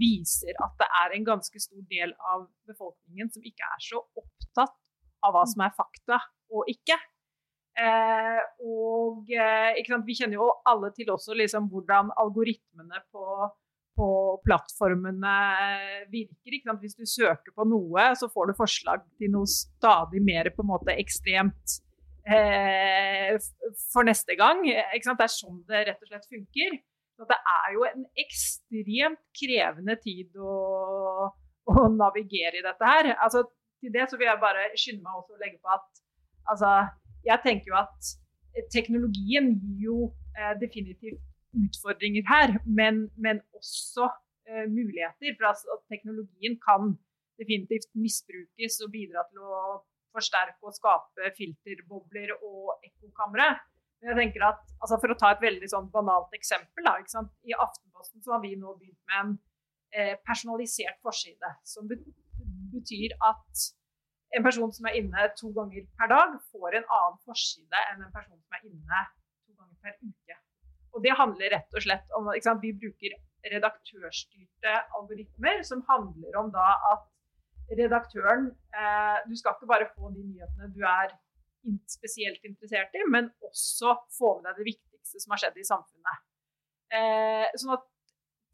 viser 0.00 0.56
at 0.64 0.76
det 0.80 0.88
er 1.02 1.16
en 1.16 1.26
ganske 1.26 1.60
stor 1.60 1.82
del 1.90 2.14
av 2.32 2.46
befolkningen 2.68 3.32
som 3.32 3.44
ikke 3.44 3.66
er 3.74 3.82
så 3.84 4.00
opptatt 4.00 4.78
av 5.22 5.34
hva 5.34 5.42
som 5.48 5.64
er 5.66 5.74
fakta 5.76 6.18
og 6.52 6.70
ikke. 6.70 6.96
Eh, 7.72 8.40
og 8.68 9.30
eh, 9.32 9.80
sant, 9.88 10.06
vi 10.08 10.16
kjenner 10.16 10.38
jo 10.38 10.48
alle 10.68 10.92
til 10.96 11.12
også 11.12 11.36
liksom, 11.38 11.68
hvordan 11.72 12.10
algoritmene 12.20 13.02
på, 13.12 13.26
på 13.96 14.08
plattformene 14.44 15.36
virker. 16.12 16.58
Hvis 16.82 16.98
du 16.98 17.06
søker 17.08 17.54
på 17.54 17.68
noe, 17.68 18.10
så 18.18 18.28
får 18.32 18.50
du 18.50 18.58
forslag 18.58 19.06
til 19.20 19.32
noe 19.36 19.48
stadig 19.48 20.24
mer 20.24 20.52
på 20.52 20.64
en 20.64 20.72
måte 20.72 20.96
ekstremt 20.96 21.80
eh, 22.28 23.36
for 23.92 24.06
neste 24.06 24.36
gang. 24.38 24.62
Det 24.66 25.02
er 25.12 25.32
sånn 25.32 25.62
det 25.68 25.86
rett 25.88 26.02
og 26.02 26.10
slett 26.10 26.28
funker. 26.30 26.78
Så 27.18 27.28
det 27.28 27.38
er 27.38 27.74
jo 27.74 27.84
en 27.86 28.06
ekstremt 28.18 29.20
krevende 29.38 29.96
tid 30.02 30.38
å, 30.40 30.54
å 31.68 31.84
navigere 31.92 32.58
i 32.58 32.64
dette 32.64 32.88
her. 32.88 33.12
Altså, 33.18 33.44
til 33.82 33.92
det 33.94 34.08
så 34.10 34.18
vil 34.18 34.30
jeg 34.30 34.42
bare 34.42 34.70
skynde 34.78 35.04
meg 35.04 35.20
også 35.20 35.36
å 35.36 35.42
legge 35.42 35.60
på 35.62 35.74
at 35.74 36.02
altså, 36.50 36.72
jeg 37.26 37.44
tenker 37.44 37.72
jo 37.72 37.78
at 37.82 38.10
teknologien 38.74 39.52
gir 39.60 39.86
jo 39.86 39.98
eh, 40.38 40.54
definitivt 40.60 41.20
utfordringer 41.52 42.24
her, 42.28 42.56
men, 42.64 43.06
men 43.16 43.40
også 43.56 44.08
eh, 44.48 44.66
muligheter. 44.70 45.36
For 45.38 45.50
altså, 45.52 45.78
teknologien 45.92 46.58
kan 46.64 46.94
definitivt 47.40 47.90
misbrukes 47.98 48.80
og 48.84 48.92
bidra 48.94 49.24
til 49.30 49.44
å 49.44 49.62
forsterke 50.14 50.68
og 50.68 50.76
skape 50.76 51.32
filterbobler 51.38 52.34
og 52.38 52.78
ekkokamre. 52.86 53.48
Men 54.00 54.12
jeg 54.12 54.18
tenker 54.18 54.46
at, 54.48 54.62
altså 54.82 54.98
For 55.02 55.14
å 55.14 55.18
ta 55.18 55.30
et 55.34 55.44
veldig 55.44 55.68
sånn 55.70 55.90
banalt 55.94 56.32
eksempel. 56.38 56.88
Da, 56.88 56.96
I 57.46 57.54
Aftenposten 57.54 58.24
så 58.24 58.36
har 58.36 58.42
vi 58.42 58.56
nå 58.58 58.74
begynt 58.78 58.98
med 59.10 59.20
en 59.20 59.36
eh, 59.94 60.16
personalisert 60.26 60.98
forside. 61.06 61.52
Som 61.62 61.90
betyr 62.72 63.14
at 63.22 63.68
en 64.36 64.46
person 64.46 64.72
som 64.72 64.88
er 64.88 64.98
inne 64.98 65.26
to 65.38 65.52
ganger 65.56 65.84
per 66.00 66.10
dag, 66.10 66.38
får 66.50 66.78
en 66.78 66.88
annen 66.98 67.20
forside 67.28 67.82
enn 67.90 68.06
en 68.06 68.14
person 68.14 68.38
som 68.38 68.56
er 68.56 68.64
inne 68.70 69.02
to 69.44 69.54
ganger 69.54 69.76
per 69.84 69.98
uke. 70.00 70.38
Og 70.92 71.04
Det 71.04 71.14
handler 71.16 71.54
rett 71.56 71.76
og 71.76 71.84
slett 71.84 72.16
om 72.18 72.28
Vi 72.62 72.72
bruker 72.76 73.16
redaktørstyrte 73.52 74.74
algoritmer 74.98 75.62
som 75.66 75.82
handler 75.88 76.36
om 76.38 76.50
da 76.54 76.66
at 76.92 77.08
redaktøren 77.78 78.50
eh, 78.74 79.18
Du 79.28 79.34
skal 79.38 79.56
ikke 79.56 79.70
bare 79.70 79.90
få 79.94 80.10
de 80.14 80.24
nyhetene 80.24 80.70
du 80.74 80.82
er 80.86 81.14
spesielt 81.90 82.42
interessert 82.46 82.94
i, 82.98 83.04
men 83.06 83.30
også 83.46 83.94
få 84.16 84.36
med 84.40 84.50
deg 84.50 84.62
det 84.62 84.68
viktigste 84.72 85.22
som 85.22 85.34
har 85.34 85.42
skjedd 85.42 85.60
i 85.62 85.66
samfunnet. 85.68 86.24
Eh, 86.92 87.46
sånn 87.60 87.76
at 87.76 87.84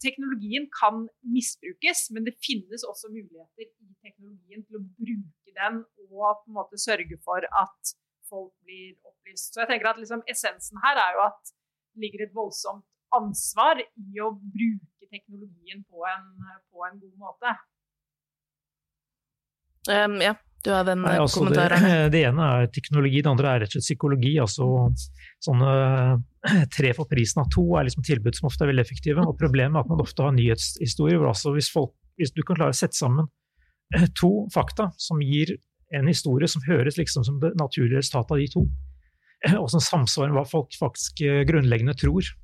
teknologien 0.04 0.68
kan 0.74 1.06
misbrukes, 1.26 2.08
men 2.14 2.26
det 2.28 2.36
finnes 2.44 2.84
også 2.86 3.10
muligheter 3.10 3.66
i 3.66 3.88
teknologien 4.04 4.62
til 4.66 4.78
å 4.78 4.84
bruke 4.84 5.54
den 5.56 5.80
og 6.08 6.42
på 6.42 6.50
en 6.50 6.58
måte 6.58 6.78
sørge 6.80 7.18
for 7.24 7.42
at 7.62 7.94
folk 8.28 8.52
blir 8.66 8.94
opplyst. 9.08 9.54
Så 9.54 9.64
jeg 9.64 9.72
tenker 9.72 9.90
at 9.90 10.00
liksom, 10.00 10.22
essensen 10.30 10.78
her 10.84 11.00
er 11.00 11.16
jo 11.16 11.24
at 11.26 11.42
det 11.50 12.04
ligger 12.04 12.26
et 12.26 12.36
voldsomt 12.36 12.86
ansvar 13.16 13.80
i 13.80 14.20
å 14.20 14.30
bruke 14.36 15.08
teknologien 15.08 15.82
på 15.88 16.04
en, 16.06 16.28
på 16.68 16.84
en 16.84 17.00
god 17.00 17.16
måte. 17.24 17.54
Um, 19.88 20.20
ja, 20.20 20.34
du 20.64 20.72
har 20.72 20.84
den 20.84 21.00
Nei, 21.04 21.14
eh, 21.14 21.22
altså 21.22 21.40
kommentaren. 21.40 21.84
det, 21.84 22.08
det, 22.14 22.24
ene 22.28 22.48
er 22.52 22.72
teknologi, 22.74 23.22
det 23.22 23.30
andre 23.30 23.52
er 23.52 23.62
rett 23.62 23.72
og 23.72 23.78
slett 23.78 23.86
psykologi. 23.86 24.34
altså 24.42 24.66
Sånne 25.44 25.70
tre 26.76 26.92
for 26.96 27.08
prisen 27.10 27.44
av 27.44 27.50
to 27.54 27.64
er 27.78 27.86
liksom 27.88 28.04
tilbud 28.06 28.36
som 28.36 28.50
ofte 28.50 28.66
er 28.66 28.72
veldig 28.72 28.84
effektive. 28.84 29.24
og 29.24 29.38
Problemet 29.40 29.78
er 29.78 29.86
at 29.86 29.92
man 29.92 30.02
ofte 30.04 30.26
har 30.26 30.34
nyhetshistorier. 30.36 31.22
altså 31.24 31.54
hvis, 31.54 31.70
folk, 31.72 31.94
hvis 32.20 32.34
du 32.34 32.42
kan 32.42 32.58
klare 32.58 32.74
å 32.74 32.80
sette 32.80 32.98
sammen 32.98 33.30
eh, 33.94 34.08
to 34.20 34.32
fakta 34.54 34.90
som 35.00 35.22
gir 35.24 35.56
en 35.96 36.10
historie 36.10 36.50
som 36.50 36.60
høres 36.66 36.98
liksom 36.98 37.24
som 37.24 37.38
det 37.40 37.54
naturlige 37.56 38.02
resultatet 38.02 38.34
av 38.34 38.42
de 38.42 38.50
to, 38.52 38.66
eh, 39.46 39.56
og 39.62 39.70
som 39.72 39.84
samsvarer 39.84 40.34
med 40.34 40.42
hva 40.42 40.50
folk 40.50 40.76
faktisk 40.76 41.24
grunnleggende 41.48 41.96
tror, 41.96 42.34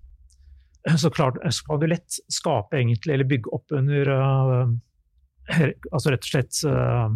så, 1.00 1.08
klart, 1.08 1.38
så 1.48 1.64
kan 1.64 1.78
du 1.80 1.86
lett 1.88 2.16
skape 2.28 2.76
egentlig, 2.76 3.14
eller 3.14 3.24
bygge 3.24 3.48
opp 3.56 3.72
under 3.72 4.08
uh, 4.12 4.66
altså 5.96 6.12
rett 6.12 6.26
og 6.26 6.28
slett 6.28 6.58
uh, 6.68 7.06
Eh, 7.08 7.10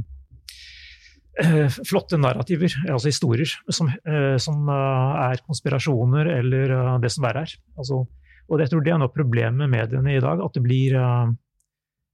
flotte 1.87 2.19
narrativer, 2.19 2.73
altså 2.91 3.11
historier, 3.11 3.51
som, 3.71 3.89
eh, 3.89 4.37
som 4.43 4.69
eh, 4.73 5.19
er 5.29 5.43
konspirasjoner 5.47 6.31
eller 6.39 6.73
det 7.03 7.11
som 7.15 7.27
verre 7.27 7.45
er. 7.47 7.53
Altså, 7.79 8.05
og 8.49 8.63
jeg 8.63 8.73
tror 8.73 8.83
det 8.85 8.95
er 8.95 9.03
noe 9.03 9.13
problemet 9.13 9.61
med 9.61 9.71
mediene 9.71 10.17
i 10.17 10.23
dag, 10.25 10.41
at 10.43 10.57
det 10.57 10.63
blir, 10.65 10.97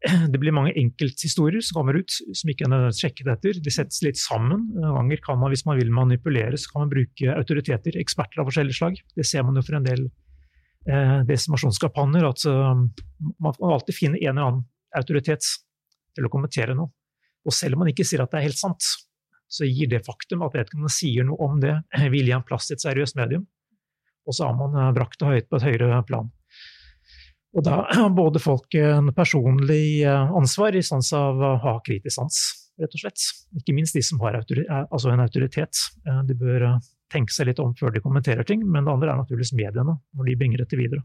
det 0.32 0.40
blir 0.42 0.56
mange 0.56 0.74
enkelthistorier 0.80 1.62
som 1.64 1.78
kommer 1.78 2.00
ut, 2.02 2.10
som 2.10 2.50
ikke 2.50 2.66
er 2.66 2.96
sjekket 2.96 3.30
etter. 3.36 3.60
De 3.62 3.72
settes 3.72 4.02
litt 4.04 4.18
sammen. 4.20 4.66
Noen 4.74 4.98
ganger 4.98 5.22
kan 5.24 5.38
man, 5.40 5.54
hvis 5.54 5.64
man 5.68 5.78
vil 5.78 5.94
manipulere, 5.94 6.58
så 6.58 6.72
kan 6.72 6.84
man 6.84 6.92
bruke 6.92 7.38
autoriteter, 7.38 7.96
eksperter 8.02 8.42
av 8.42 8.50
forskjellig 8.50 8.76
slag. 8.76 8.98
Det 9.14 9.28
ser 9.28 9.46
man 9.46 9.60
jo 9.60 9.64
for 9.64 9.78
en 9.78 9.86
del 9.86 10.04
eh, 10.90 11.16
desimasjonskampanjer, 11.30 12.26
at 12.28 12.44
man 12.50 13.56
kan 13.56 13.78
alltid 13.78 13.96
finne 13.96 14.20
en 14.20 14.34
eller 14.34 14.50
annen 14.50 14.66
autoritet 14.98 15.46
til 16.14 16.26
å 16.26 16.34
kommentere 16.34 16.74
noe. 16.76 16.90
Og 17.44 17.54
selv 17.54 17.76
om 17.76 17.84
man 17.84 17.92
ikke 17.92 18.06
sier 18.06 18.24
at 18.24 18.32
det 18.32 18.40
er 18.40 18.48
helt 18.48 18.58
sant, 18.58 18.82
så 19.48 19.66
gir 19.68 19.90
det 19.90 20.04
faktum 20.06 20.42
at 20.46 20.54
vedkommende 20.56 20.92
sier 20.92 21.26
noe 21.28 21.38
om 21.44 21.60
det, 21.62 21.76
vil 22.14 22.30
gi 22.30 22.34
en 22.36 22.46
plass 22.46 22.70
til 22.70 22.78
et 22.78 22.86
seriøst 22.86 23.18
medium. 23.20 23.46
Og 24.24 24.36
så 24.36 24.48
har 24.48 24.56
man 24.58 24.76
eh, 24.78 24.92
brakt 24.96 25.20
det 25.20 25.30
høyt 25.30 25.50
på 25.50 25.60
et 25.60 25.68
høyere 25.68 26.02
plan. 26.08 26.30
Og 27.54 27.66
da 27.66 27.84
har 27.90 28.10
både 28.22 28.42
folk 28.42 28.76
en 28.80 29.12
personlig 29.16 30.02
eh, 30.02 30.36
ansvar 30.40 30.76
i 30.76 30.84
stans 30.84 31.12
av 31.16 31.40
å 31.40 31.54
ha 31.64 31.78
kritisk 31.86 32.16
sans, 32.16 32.40
rett 32.80 32.96
og 32.96 33.04
slett. 33.04 33.28
Ikke 33.60 33.76
minst 33.76 33.96
de 33.96 34.02
som 34.02 34.22
har 34.24 34.38
autoritet, 34.40 34.70
eh, 34.70 34.86
altså 34.90 35.12
en 35.12 35.24
autoritet. 35.24 35.84
De 36.28 36.38
bør 36.38 36.70
tenke 37.12 37.34
seg 37.34 37.50
litt 37.50 37.60
om 37.62 37.74
før 37.78 37.94
de 37.94 38.02
kommenterer 38.02 38.46
ting. 38.48 38.64
Men 38.66 38.86
det 38.86 38.96
andre 38.96 39.12
er 39.12 39.20
naturligvis 39.22 39.54
mediene, 39.56 39.98
når 40.16 40.30
de 40.30 40.40
bringer 40.40 40.64
dette 40.64 40.80
videre. 40.80 41.04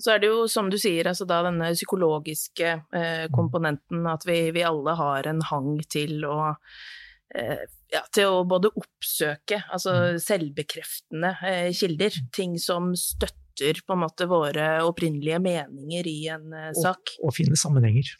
Så 0.00 0.14
er 0.14 0.22
det 0.22 0.30
jo, 0.30 0.46
som 0.48 0.70
du 0.72 0.78
sier, 0.80 1.04
altså 1.08 1.26
da 1.28 1.42
denne 1.44 1.68
psykologiske 1.74 2.68
eh, 2.96 3.26
komponenten, 3.32 4.06
at 4.08 4.24
vi, 4.24 4.46
vi, 4.56 4.64
alle 4.64 4.94
har 4.96 5.28
en 5.28 5.42
hang 5.44 5.74
til 5.92 6.24
å 6.24 6.36
eh, 6.54 6.86
ja, 7.32 8.02
til 8.14 8.28
å 8.28 8.42
både 8.48 8.70
oppsøke 8.76 9.62
altså 9.72 9.94
mm. 9.94 10.18
selvbekreftende 10.24 11.32
eh, 11.48 11.70
kilder, 11.76 12.18
ting 12.34 12.58
som 12.60 12.92
støtter 12.98 13.82
på 13.86 13.96
en 13.96 14.02
måte 14.02 14.28
våre 14.30 14.68
opprinnelige 14.86 15.40
meninger 15.44 16.08
i 16.08 16.18
en 16.34 16.52
eh, 16.56 16.70
sak. 16.76 17.16
Og, 17.20 17.30
og 17.30 17.36
finne 17.36 17.58
sammenhenger. 17.58 18.14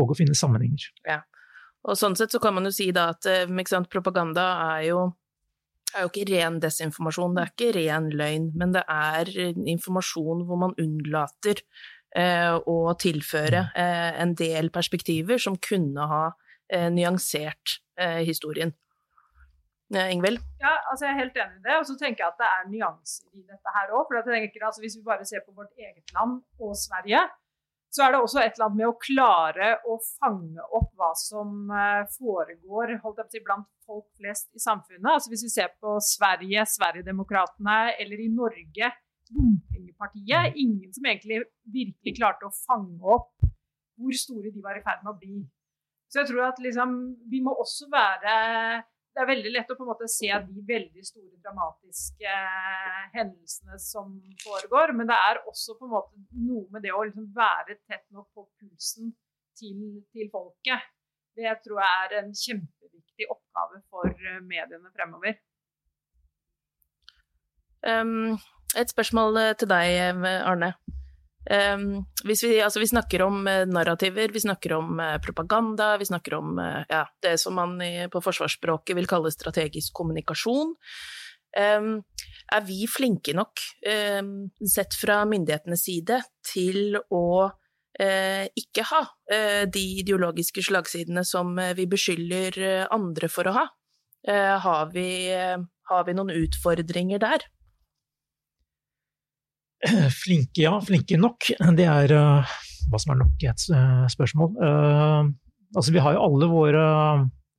Og 0.00 0.14
å 0.14 0.18
finne 0.18 0.36
sammenhenger. 0.36 0.88
Ja. 1.08 1.20
Og 1.82 1.98
sånn 1.98 2.14
sett 2.18 2.32
så 2.32 2.40
kan 2.42 2.54
man 2.56 2.68
jo 2.68 2.72
si 2.74 2.90
da 2.94 3.10
at 3.12 3.28
eh, 3.28 3.64
sant, 3.68 3.90
propaganda 3.92 4.46
er 4.76 4.86
jo 4.92 5.10
er 5.92 6.06
jo 6.06 6.08
ikke 6.08 6.28
ren 6.30 6.54
desinformasjon, 6.62 7.34
det 7.36 7.42
er 7.42 7.50
ikke 7.50 7.72
ren 7.76 8.06
løgn, 8.16 8.46
men 8.56 8.70
det 8.72 8.80
er 8.88 9.28
informasjon 9.74 10.46
hvor 10.48 10.60
man 10.62 10.72
unnlater 10.80 11.60
eh, 12.16 12.54
å 12.56 12.94
tilføre 13.00 13.66
mm. 13.68 13.74
eh, 13.84 14.10
en 14.24 14.34
del 14.38 14.70
perspektiver 14.74 15.40
som 15.42 15.58
kunne 15.60 16.06
ha 16.08 16.24
eh, 16.72 16.88
nyansert 16.92 17.78
eh, 18.02 18.22
historien. 18.28 18.74
Ingvild? 19.92 20.40
Ja, 20.62 20.72
altså 20.88 21.04
jeg 21.04 21.12
er 21.12 21.18
helt 21.20 21.34
enig 21.36 21.58
i 21.58 21.64
det. 21.66 21.74
Og 21.76 21.84
så 21.84 21.94
tenker 22.00 22.24
jeg 22.24 22.32
at 22.32 22.38
det 22.40 22.48
er 22.48 22.68
nyanser 22.72 23.26
i 23.36 23.42
dette 23.44 23.74
her 23.76 23.92
òg. 23.92 24.14
Altså 24.16 24.80
hvis 24.80 24.96
vi 24.96 25.04
bare 25.04 25.26
ser 25.28 25.44
på 25.44 25.52
vårt 25.52 25.72
eget 25.76 26.14
land 26.16 26.38
og 26.64 26.72
Sverige, 26.80 27.26
så 27.92 28.06
er 28.06 28.14
det 28.14 28.22
også 28.24 28.40
et 28.40 28.54
eller 28.56 28.70
annet 28.70 28.80
med 28.80 28.88
å 28.88 28.98
klare 29.04 29.68
å 29.84 29.98
fange 30.00 30.64
opp 30.78 30.88
hva 30.96 31.10
som 31.18 31.68
eh, 31.76 32.06
foregår 32.16 32.94
holdt 33.02 33.20
jeg 33.20 33.26
på 33.26 33.28
å 33.28 33.34
si, 33.36 33.42
blant 33.44 33.68
folk 33.84 34.06
flest 34.16 34.48
i 34.56 34.62
samfunnet. 34.64 35.10
Altså 35.12 35.32
Hvis 35.32 35.44
vi 35.44 35.52
ser 35.52 35.74
på 35.76 35.98
Sverige, 36.00 36.64
Sverigedemokraterna, 36.72 37.92
eller 38.00 38.22
i 38.24 38.30
Norge, 38.32 38.92
Bompengepartiet 39.32 40.56
Ingen 40.60 40.92
som 40.92 41.08
egentlig 41.08 41.42
virkelig 41.72 42.16
klarte 42.16 42.48
å 42.48 42.54
fange 42.64 43.00
opp 43.16 43.34
hvor 44.00 44.16
store 44.16 44.50
de 44.50 44.64
var 44.64 44.78
i 44.78 44.84
ferd 44.84 45.04
med 45.04 45.12
å 45.12 45.18
bli. 45.20 45.42
Så 46.12 46.20
jeg 46.20 46.28
tror 46.28 46.50
at 46.50 46.58
liksom, 46.60 46.96
vi 47.32 47.40
må 47.40 47.54
også 47.56 47.88
være 47.92 48.82
det 49.12 49.20
er 49.20 49.28
veldig 49.28 49.50
lett 49.52 49.72
å 49.72 49.76
på 49.76 49.84
en 49.84 49.90
måte 49.90 50.08
se 50.08 50.28
de 50.46 50.62
veldig 50.68 51.02
store 51.04 51.40
dramatiske 51.44 52.28
eh, 52.32 53.02
hendelsene 53.12 53.76
som 53.80 54.14
foregår. 54.40 54.94
Men 54.96 55.10
det 55.10 55.18
er 55.28 55.42
også 55.50 55.76
på 55.76 55.88
en 55.88 55.92
måte 55.92 56.22
noe 56.46 56.64
med 56.72 56.84
det 56.86 56.94
å 56.96 57.02
liksom 57.04 57.28
være 57.36 57.76
tett 57.84 58.06
nok 58.14 58.30
på 58.32 58.46
pulsen 58.62 59.12
til, 59.58 59.82
til, 60.14 60.30
folket. 60.32 60.88
Det 61.36 61.52
tror 61.64 61.82
jeg 61.82 62.06
er 62.06 62.16
en 62.22 62.32
kjempeviktig 62.32 63.28
oppgave 63.28 63.82
for 63.92 64.08
eh, 64.08 64.40
mediene 64.40 64.92
fremover. 64.96 65.36
Um, 67.84 68.38
et 68.78 68.92
spørsmål 68.94 69.42
eh, 69.42 69.54
til 69.60 69.68
deg, 69.68 70.24
Arne. 70.40 70.72
Um, 71.50 72.04
vi, 72.24 72.34
altså, 72.62 72.80
vi, 72.80 72.86
snakker 72.86 73.22
om 73.22 73.46
uh, 73.46 73.64
narrativer, 73.66 74.30
vi 74.32 74.40
snakker 74.40 74.76
om 74.76 75.00
uh, 75.00 75.16
propaganda, 75.22 75.96
vi 75.98 76.06
snakker 76.06 76.36
om 76.38 76.58
uh, 76.58 76.84
ja, 76.88 77.02
det 77.22 77.34
som 77.42 77.56
man 77.58 77.80
i, 77.82 78.06
på 78.12 78.22
forsvarsspråket 78.22 78.96
vil 78.98 79.08
kalle 79.10 79.32
strategisk 79.34 79.94
kommunikasjon. 79.98 80.76
Um, 81.58 81.96
er 82.52 82.62
vi 82.66 82.84
flinke 82.90 83.34
nok, 83.34 83.58
um, 84.20 84.36
sett 84.68 84.94
fra 84.98 85.22
myndighetenes 85.28 85.84
side, 85.88 86.22
til 86.52 87.00
å 87.10 87.50
ikke 88.02 88.82
ha 88.88 88.98
de 89.68 89.80
ideologiske 90.00 90.62
slagsidene 90.64 91.20
som 91.28 91.50
vi 91.76 91.84
beskylder 91.86 92.56
andre 92.90 93.28
for 93.30 93.50
å 93.50 93.52
ha? 93.52 93.64
Har 94.64 94.88
vi, 94.94 95.28
har 95.28 96.06
vi 96.08 96.14
noen 96.16 96.32
utfordringer 96.32 97.20
der? 97.22 97.44
Flinke, 100.22 100.64
ja. 100.64 100.74
Flinke 100.84 101.18
nok. 101.20 101.48
Det 101.76 101.86
er 101.88 102.14
uh, 102.16 102.56
hva 102.90 103.00
som 103.02 103.14
er 103.14 103.22
nok 103.22 103.46
et 103.48 103.66
uh, 103.74 104.04
spørsmål. 104.10 104.54
Uh, 104.58 105.30
altså, 105.74 105.94
vi 105.94 106.02
har 106.02 106.16
jo 106.16 106.24
alle 106.26 106.50
våre 106.50 106.84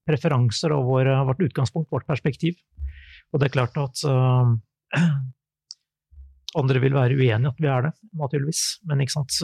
preferanser 0.07 0.73
og 0.75 0.89
våre, 0.89 1.15
vårt 1.27 1.43
utgangspunkt, 1.45 1.91
vårt 1.91 2.07
perspektiv. 2.07 2.57
Og 3.31 3.41
det 3.41 3.47
er 3.47 3.55
klart 3.55 3.77
at 3.81 4.03
andre 6.59 6.81
vil 6.83 6.93
være 6.93 7.15
uenig 7.17 7.47
i 7.47 7.49
at 7.49 7.61
vi 7.63 7.69
er 7.71 7.87
det, 7.87 7.93
naturligvis. 8.19 8.65
Men 8.89 9.03
ikke 9.03 9.19
sant 9.19 9.39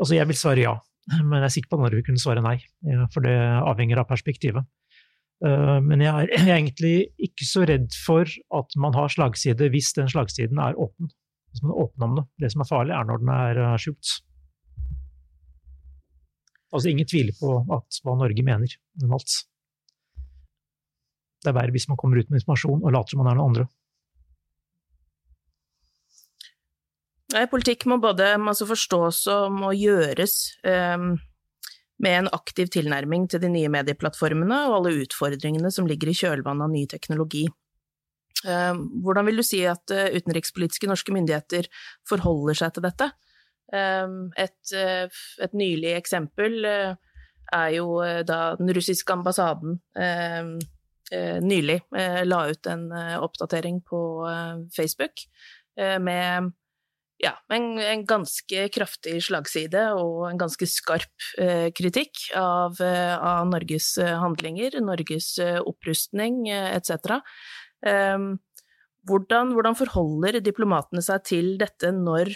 Altså, 0.00 0.14
jeg 0.16 0.24
vil 0.30 0.38
svare 0.38 0.62
ja, 0.62 0.70
men 1.20 1.42
jeg 1.42 1.44
er 1.44 1.52
sikker 1.52 1.74
på 1.74 1.78
at 1.84 1.92
vil 1.92 2.04
kunne 2.06 2.22
svare 2.22 2.40
nei. 2.40 2.54
For 3.12 3.20
det 3.20 3.34
avhenger 3.36 4.00
av 4.00 4.08
perspektivet. 4.08 4.64
Eh, 5.46 5.78
men 5.84 6.02
jeg 6.04 6.28
er, 6.28 6.48
egentlig 6.56 6.94
ikke 7.18 7.48
så 7.48 7.64
redd 7.68 7.92
for 7.96 8.28
at 8.28 8.80
man 8.80 8.96
har 8.96 9.12
slagside 9.12 9.70
hvis 9.72 9.94
den 9.96 10.10
slagsiden 10.12 10.60
er 10.60 10.78
åpen. 10.78 11.12
Hvis 11.50 11.64
man 11.64 11.72
er 11.72 11.84
åpen 11.84 12.06
om 12.06 12.18
det. 12.18 12.26
Det 12.44 12.52
som 12.52 12.64
er 12.64 12.70
farlig, 12.70 12.94
er 12.96 13.08
når 13.08 13.22
den 13.22 13.32
er 13.34 13.62
eh, 13.64 13.78
skjult. 13.80 14.16
Altså, 16.70 16.86
ingen 16.92 17.08
tviler 17.08 17.34
på 17.34 17.56
at 17.74 18.02
hva 18.04 18.14
Norge 18.14 18.46
mener, 18.46 18.76
normalt. 19.02 19.40
Det 21.40 21.50
er 21.50 21.56
verre 21.56 21.74
hvis 21.74 21.88
man 21.88 21.98
kommer 21.98 22.20
ut 22.20 22.28
med 22.28 22.42
informasjon 22.42 22.84
og 22.84 22.92
later 22.94 23.14
som 23.14 23.22
man 23.22 23.30
er 23.32 23.38
noen 23.38 23.50
andre. 23.50 23.66
Nei, 27.30 27.46
politikk 27.50 27.86
må 27.86 27.96
både 28.02 28.28
altså 28.36 28.66
forstås 28.68 29.22
og 29.32 29.54
må 29.54 29.72
gjøres. 29.78 30.36
Um 30.66 31.16
med 32.00 32.18
en 32.18 32.28
aktiv 32.32 32.70
tilnærming 32.72 33.26
til 33.30 33.42
de 33.42 33.50
nye 33.52 33.70
medieplattformene 33.72 34.62
og 34.68 34.78
alle 34.78 35.02
utfordringene 35.04 35.72
som 35.74 35.88
ligger 35.88 36.10
i 36.10 36.16
kjølvannet 36.16 36.66
av 36.66 36.72
ny 36.72 36.86
teknologi. 36.90 37.44
Eh, 38.48 38.74
hvordan 39.04 39.28
vil 39.28 39.40
du 39.40 39.44
si 39.44 39.60
at 39.68 39.92
eh, 39.92 40.14
utenrikspolitiske 40.16 40.88
norske 40.88 41.12
myndigheter 41.12 41.68
forholder 42.08 42.56
seg 42.62 42.74
til 42.76 42.86
dette? 42.88 43.10
Eh, 43.74 44.16
et, 44.40 44.74
et 45.44 45.56
nylig 45.56 45.94
eksempel 45.98 46.64
er 46.64 47.70
jo 47.74 47.96
da 48.22 48.42
den 48.54 48.70
russiske 48.74 49.10
ambassaden 49.10 49.80
nylig 51.42 51.80
la 52.30 52.38
ut 52.46 52.68
en 52.70 52.84
oppdatering 53.18 53.80
på 53.82 53.98
Facebook 54.70 55.24
med 55.74 56.52
ja, 57.20 57.34
en, 57.52 57.74
en, 57.78 58.04
ganske 58.08 58.66
kraftig 58.72 59.18
slagside 59.26 59.82
og 59.98 60.24
en 60.30 60.40
ganske 60.40 60.66
skarp 60.68 61.26
eh, 61.40 61.68
kritikk 61.76 62.30
av, 62.38 62.80
eh, 62.80 63.14
av, 63.16 63.44
Norges 63.50 63.92
eh, 64.00 64.14
handlinger, 64.22 64.78
Norges 64.84 65.34
eh, 65.42 65.58
opprustning 65.60 66.46
etc. 66.50 67.20
Eh, 67.86 68.16
hvordan, 69.08 69.52
hvordan, 69.56 69.76
forholder 69.76 70.40
diplomatene 70.44 71.04
seg 71.04 71.26
til 71.28 71.52
dette 71.60 71.92
når 71.96 72.32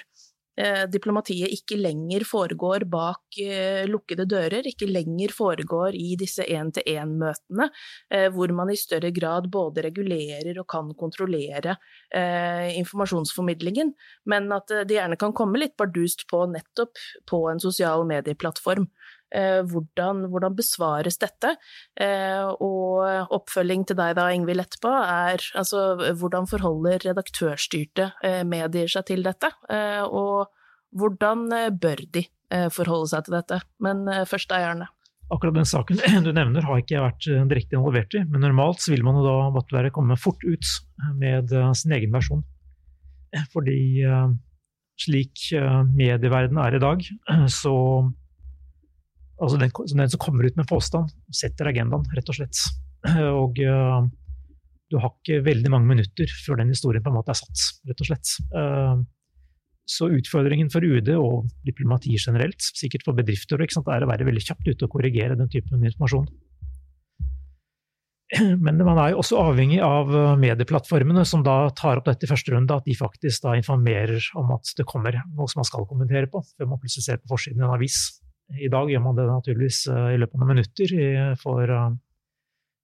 diplomatiet 0.91 1.51
ikke 1.51 1.79
lenger 1.81 2.23
foregår 2.29 2.85
bak 2.91 3.39
eh, 3.43 3.85
lukkede 3.91 4.27
dører, 4.31 4.67
ikke 4.69 4.87
lenger 4.87 5.33
foregår 5.35 5.97
i 5.99 6.15
disse 6.21 6.45
én-til-én-møtene, 6.47 7.69
eh, 8.15 8.29
hvor 8.35 8.53
man 8.55 8.71
i 8.71 8.79
større 8.79 9.11
grad 9.15 9.49
både 9.53 9.85
regulerer 9.89 10.61
og 10.61 10.69
kan 10.71 10.93
kontrollere 10.99 11.77
eh, 12.15 12.71
informasjonsformidlingen, 12.79 13.95
men 14.31 14.51
at 14.55 14.71
eh, 14.71 14.85
det 14.87 14.99
gjerne 14.99 15.19
kan 15.21 15.35
komme 15.37 15.61
litt 15.61 15.77
bardust 15.81 16.27
på 16.31 16.45
nettopp 16.53 17.03
på 17.31 17.45
en 17.51 17.63
sosial 17.63 18.07
medieplattform. 18.09 18.89
Eh, 19.35 19.61
hvordan, 19.67 20.27
hvordan, 20.31 20.55
besvares 20.55 21.19
dette? 21.19 21.55
og 22.65 23.33
oppfølging 23.35 23.85
til 23.89 23.97
deg 23.99 24.15
da, 24.19 24.29
Ingvild, 24.35 24.63
etterpå, 24.63 24.91
er 24.91 25.43
altså 25.59 26.13
hvordan 26.19 26.47
forholder 26.51 27.03
redaktørstyrte 27.09 28.11
medier 28.47 28.91
seg 28.91 29.09
til 29.11 29.27
dette? 29.27 29.51
og 30.07 30.47
hvordan 30.95 31.49
eh, 31.53 31.71
bør 31.71 32.03
de 32.15 32.27
eh, 32.55 32.69
forholde 32.73 33.11
seg 33.13 33.27
til 33.27 33.39
dette? 33.39 33.61
Men 33.85 34.07
eh, 34.11 34.25
først 34.29 34.51
deg, 34.53 34.67
Arne. 34.71 34.89
Akkurat 35.33 35.57
den 35.57 35.69
saken 35.69 36.01
du 36.27 36.33
nevner 36.37 36.67
har 36.69 36.81
ikke 36.81 36.99
jeg 36.99 37.05
vært 37.05 37.29
direkte 37.51 37.79
involvert 37.79 38.17
i, 38.19 38.25
men 38.29 38.45
normalt 38.45 38.83
så 38.85 38.95
vil 38.95 39.05
man 39.07 39.19
jo 39.19 39.27
da 39.27 39.37
måtte 39.55 39.77
være 39.77 39.93
komme 39.95 40.19
fort 40.21 40.43
ut 40.45 40.75
med 41.19 41.55
sin 41.79 41.95
egen 41.97 42.13
versjon. 42.15 42.45
Fordi 43.51 43.79
slik 45.01 45.49
medieverdenen 45.97 46.61
er 46.63 46.77
i 46.77 46.83
dag, 46.83 47.09
så 47.61 47.75
Altså 49.43 49.59
den, 49.59 49.73
den, 49.73 50.11
som 50.13 50.21
kommer 50.23 50.47
ut 50.47 50.59
med 50.59 50.69
påstand, 50.71 51.11
setter 51.35 51.71
agendaen, 51.71 52.07
rett 52.15 52.31
og 52.31 52.39
slett. 52.39 52.61
Og 53.43 53.59
uh, 53.59 54.05
du 54.93 55.01
har 55.01 55.11
ikke 55.11 55.43
veldig 55.47 55.73
mange 55.75 55.91
minutter 55.91 56.31
før 56.45 56.61
den 56.61 56.71
historien 56.71 57.03
på 57.03 57.11
en 57.11 57.19
måte 57.19 57.35
er 57.35 57.41
satt, 57.41 57.67
rett 57.89 58.05
og 58.05 58.11
slett. 58.11 58.37
Uh, 58.55 59.03
så 59.85 60.09
utfordringen 60.17 60.71
for 60.73 60.85
UD 60.85 61.11
og 61.19 61.51
diplomati 61.67 62.15
generelt, 62.17 62.63
sikkert 62.79 63.05
for 63.05 63.17
bedrifter, 63.17 63.61
sant, 63.73 63.91
er 63.93 64.05
å 64.05 64.09
være 64.09 64.25
veldig 64.29 64.45
kjapt 64.47 64.71
ute 64.71 64.87
og 64.87 64.95
korrigere 64.97 65.37
den 65.37 65.51
typen 65.53 65.85
informasjon. 65.85 66.31
Men 68.65 68.81
man 68.81 68.99
er 68.99 69.13
jo 69.13 69.21
også 69.21 69.43
avhengig 69.51 69.83
av 69.85 70.09
eh, 70.09 70.31
medieplattformene 70.41 71.27
som 71.29 71.45
da 71.45 71.69
tar 71.77 72.01
opp 72.01 72.09
dette 72.09 72.25
i 72.25 72.31
første 72.31 72.55
runde, 72.55 72.77
at 72.77 72.89
de 72.89 72.97
faktisk 72.97 73.45
da 73.45 73.59
informerer 73.59 74.25
om 74.41 74.55
at 74.57 74.73
det 74.79 74.89
kommer 74.89 75.21
noe 75.35 75.51
som 75.51 75.61
man 75.61 75.69
skal 75.69 75.89
kommentere 75.91 76.31
på, 76.33 76.41
før 76.57 76.71
man 76.73 76.81
plutselig 76.81 77.05
ser 77.11 77.21
på 77.21 77.35
forsiden 77.35 77.61
i 77.61 77.67
en 77.67 77.77
avis. 77.77 78.01
I 78.53 78.71
dag 78.73 78.91
gjør 78.93 79.03
man 79.05 79.17
det 79.17 79.25
naturligvis 79.31 79.87
eh, 79.93 80.09
i 80.15 80.19
løpet 80.21 80.37
av 80.37 80.43
noen 80.43 80.57
minutter 80.57 80.97
for, 81.41 81.77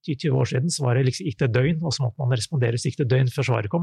10-20 0.09 0.37
år 0.41 0.49
siden 0.49 0.73
så 0.73 0.87
var 0.87 0.97
det 0.97 1.03
liksom, 1.11 1.27
gikk 1.29 1.43
det 1.43 1.51
døgn, 1.53 1.83
og 1.85 1.93
så 1.93 2.07
måtte 2.07 2.23
man 2.23 2.33
respondere 2.33 2.79
så 2.81 2.89
gikk 2.89 3.03
det 3.03 3.11
døgn 3.11 3.29
før 3.35 3.47
svaret 3.51 3.69
kom. 3.73 3.83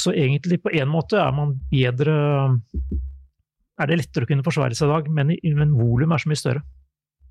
Så 0.00 0.14
egentlig 0.16 0.62
på 0.64 0.72
en 0.80 0.88
måte 0.88 1.20
er 1.20 1.34
man 1.36 1.52
bedre 1.68 2.14
er 3.80 3.90
det 3.90 3.98
lettere 4.00 4.26
å 4.26 4.30
kunne 4.30 4.44
forsvare 4.44 4.76
seg 4.76 4.88
i 4.88 4.92
dag, 4.94 5.10
men, 5.16 5.34
men 5.56 5.76
volumet 5.76 6.16
er 6.16 6.24
så 6.24 6.30
mye 6.32 6.40
større. 6.40 6.64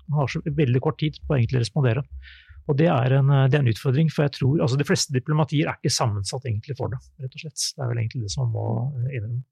Man 0.06 0.22
har 0.22 0.30
så 0.32 0.42
veldig 0.44 0.82
kort 0.82 0.98
tid 1.02 1.18
på 1.22 1.34
å 1.34 1.38
egentlig 1.38 1.62
respondere. 1.62 2.02
Og 2.68 2.76
det 2.78 2.88
er, 2.92 3.14
en, 3.18 3.30
det 3.50 3.56
er 3.56 3.62
en 3.62 3.70
utfordring, 3.70 4.10
for 4.12 4.26
jeg 4.26 4.36
tror 4.36 4.60
altså 4.62 4.78
De 4.78 4.86
fleste 4.86 5.14
diplomatier 5.14 5.70
er 5.70 5.78
ikke 5.78 5.94
sammensatt 5.94 6.44
egentlig 6.46 6.76
for 6.78 6.92
det, 6.92 7.00
rett 7.22 7.34
og 7.34 7.44
slett. 7.44 7.62
Det 7.74 7.82
er 7.82 7.90
vel 7.90 8.02
egentlig 8.02 8.24
det 8.26 8.34
som 8.34 8.50
må 8.52 8.66
innrømme. 9.10 9.42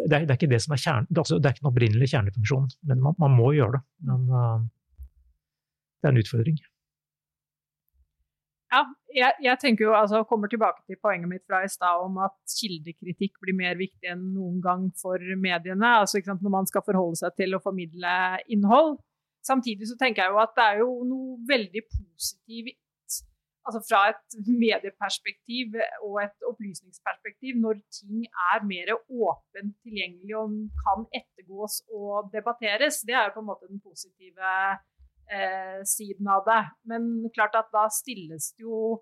Det 0.00 0.08
er, 0.08 0.24
det 0.24 0.32
er 0.32 0.38
ikke 0.38 0.50
det 0.52 0.62
som 0.64 0.72
er 0.72 0.80
kjerne, 0.80 1.06
det 1.10 1.20
altså, 1.20 1.36
det 1.38 1.48
er 1.48 1.54
ikke 1.54 1.64
den 1.64 1.70
opprinnelige 1.70 2.12
kjernefunksjonen, 2.14 2.70
men 2.88 3.02
man, 3.04 3.16
man, 3.20 3.34
må 3.36 3.50
gjøre 3.52 3.76
det. 3.76 3.82
Men 4.08 4.22
uh, 4.32 4.62
det 6.00 6.08
er 6.08 6.14
en 6.14 6.22
utfordring. 6.22 6.60
Ja, 8.72 8.80
jeg, 9.12 9.36
jeg, 9.44 9.58
tenker 9.60 9.84
jo, 9.84 9.92
altså, 9.92 10.22
kommer 10.28 10.48
tilbake 10.48 10.80
til 10.88 10.96
poenget 11.04 11.28
mitt 11.28 11.44
fra 11.44 11.60
i 11.60 11.68
stad 11.68 12.06
om 12.06 12.16
at 12.24 12.32
kildekritikk 12.56 13.36
blir 13.44 13.56
mer 13.58 13.76
viktig 13.76 14.08
enn 14.14 14.30
noen 14.32 14.62
gang 14.64 14.86
for 15.02 15.20
mediene. 15.36 15.90
altså 16.00 16.22
sant, 16.24 16.40
Når 16.40 16.54
man 16.56 16.68
skal 16.70 16.84
forholde 16.86 17.20
seg 17.20 17.36
til 17.36 17.52
å 17.52 17.60
formidle 17.60 18.14
innhold. 18.48 18.96
Samtidig 19.44 19.90
så 19.90 19.98
tenker 20.00 20.24
jeg 20.24 20.32
jo 20.32 20.40
at 20.40 20.56
det 20.56 20.64
er 20.64 20.80
jo 20.80 20.88
noe 21.04 21.36
veldig 21.50 21.84
positivt 21.90 22.78
altså 23.66 23.80
fra 23.86 24.00
et 24.10 24.36
medieperspektiv 24.46 25.76
og 26.06 26.18
et 26.24 26.46
opplysningsperspektiv 26.48 27.60
når 27.62 27.80
ting 27.94 28.24
er 28.52 28.64
mer 28.66 28.94
åpent 28.96 29.76
tilgjengelig 29.84 30.36
og 30.40 30.56
kan 30.82 31.06
ettergås 31.20 31.82
og 31.92 32.32
debatteres. 32.34 33.02
Det 33.06 33.14
er 33.14 33.28
jo 33.28 33.36
på 33.36 33.44
en 33.44 33.50
måte 33.52 33.70
den 33.70 33.82
positive 33.84 34.52
eh, 35.30 35.80
siden 35.86 36.28
av 36.28 36.44
det. 36.48 36.62
Men 36.90 37.08
klart 37.34 37.56
at 37.58 37.70
da 37.74 37.86
stilles 37.92 38.52
det 38.56 38.66
jo 38.66 39.00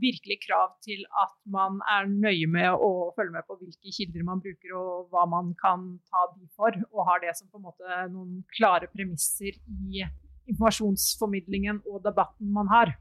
virkelig 0.00 0.40
krav 0.46 0.72
til 0.82 1.04
at 1.22 1.34
man 1.56 1.78
er 1.86 2.08
nøye 2.10 2.48
med 2.50 2.82
å 2.82 3.12
følge 3.16 3.34
med 3.36 3.46
på 3.46 3.56
hvilke 3.60 3.92
kilder 3.94 4.26
man 4.26 4.42
bruker 4.42 4.74
og 4.78 5.12
hva 5.12 5.22
man 5.30 5.52
kan 5.60 5.86
ta 6.10 6.24
de 6.34 6.48
for, 6.56 6.74
og 6.90 7.06
har 7.10 7.22
det 7.22 7.36
som 7.38 7.50
på 7.50 7.60
en 7.60 7.68
måte 7.68 8.00
noen 8.10 8.42
klare 8.56 8.90
premisser 8.90 9.54
i 9.54 10.02
informasjonsformidlingen 10.50 11.84
og 11.88 12.02
debatten 12.04 12.50
man 12.52 12.70
har. 12.72 12.96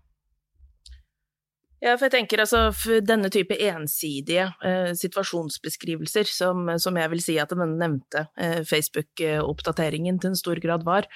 Ja, 1.84 1.98
for 1.98 2.08
jeg 2.08 2.14
tenker 2.14 2.40
altså 2.40 2.70
denne 3.04 3.28
type 3.34 3.58
ensidige 3.60 4.46
eh, 4.64 4.94
situasjonsbeskrivelser, 4.96 6.30
som, 6.32 6.70
som, 6.80 6.96
jeg 6.96 7.12
vil 7.12 7.24
si 7.26 7.36
at 7.42 7.52
den 7.52 7.76
nevnte 7.76 8.30
eh, 8.40 8.62
Facebook-oppdateringen 8.64 10.22
til 10.22 10.32
en 10.32 10.40
stor 10.40 10.62
grad 10.64 10.86
var, 10.88 11.10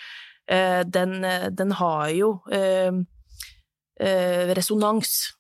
Eh, 0.52 0.80
den, 0.86 1.24
eh, 1.24 1.48
den, 1.52 1.72
har 1.72 2.10
jo 2.10 2.42
eh, 2.52 2.94
resonans 4.56 5.34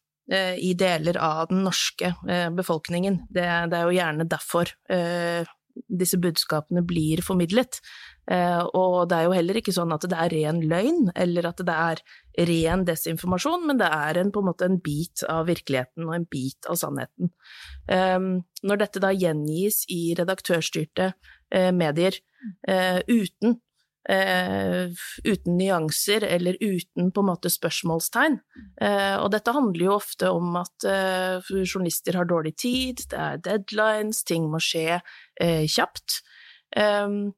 i 0.59 0.73
deler 0.75 1.15
av 1.23 1.47
den 1.47 1.61
norske 1.63 2.09
befolkningen. 2.51 3.21
Det, 3.31 3.45
det, 3.71 3.77
er 3.77 3.85
jo 3.85 3.93
gjerne 3.95 4.25
derfor 4.27 4.73
disse 5.87 6.19
budskapene 6.21 6.83
blir 6.87 7.21
formidlet. 7.25 7.79
Og 8.27 8.95
det 9.07 9.17
er 9.17 9.27
jo 9.27 9.35
heller 9.35 9.59
ikke 9.59 9.75
sånn 9.75 9.93
at 9.95 10.07
det 10.09 10.17
er 10.19 10.33
ren 10.33 10.61
løgn, 10.67 11.11
eller 11.15 11.47
at 11.49 11.61
det 11.63 11.75
er 11.75 12.01
ren 12.49 12.83
desinformasjon, 12.87 13.63
men 13.69 13.79
det 13.79 13.87
er 13.87 14.19
en, 14.21 14.31
på 14.35 14.43
en 14.43 14.49
måte 14.49 14.67
en 14.67 14.79
bit 14.83 15.23
av 15.31 15.47
virkeligheten 15.47 16.07
og 16.07 16.15
en 16.17 16.27
bit 16.31 16.67
av 16.67 16.79
sannheten. 16.81 17.31
Når 17.87 18.81
dette 18.83 19.03
da 19.03 19.13
gjengis 19.15 19.85
i 19.93 20.01
redaktørstyrte 20.19 21.13
medier 21.77 22.19
uten 23.07 23.57
Uh, 24.07 24.87
uten 25.27 25.57
nyanser 25.59 26.23
eller 26.23 26.55
uten 26.61 27.09
på 27.11 27.23
en 27.23 27.27
måte 27.27 27.49
spørsmålstegn. 27.51 28.37
Uh, 28.79 29.17
og 29.19 29.33
dette 29.33 29.51
handler 29.51 29.83
jo 29.83 29.95
ofte 29.97 30.29
om 30.31 30.55
at 30.61 30.85
uh, 30.87 31.49
journalister 31.59 32.15
har 32.15 32.29
dårlig 32.29 32.53
tid, 32.55 33.03
det 33.11 33.19
er 33.19 33.41
deadlines, 33.43 34.21
ting 34.23 34.47
må 34.51 34.61
skje 34.63 35.01
kjapt. 35.37 36.21
Um, 36.71 37.33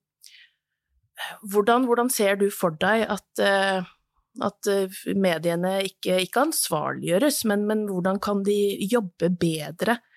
hvordan, 1.49 1.89
hvordan, 1.89 2.13
ser 2.13 2.37
du 2.37 2.47
for 2.53 2.77
deg 2.79 3.07
at, 3.11 3.41
at 4.45 4.69
mediene 5.19 5.73
ikke, 5.89 6.21
ikke 6.23 6.45
ansvarliggjøres, 6.45 7.41
men, 7.49 7.65
men, 7.67 7.83
hvordan 7.89 8.21
kan 8.23 8.45
de 8.45 8.55
jobbe 8.87 9.33
bedre 9.41 9.97
Eh, 9.97 10.08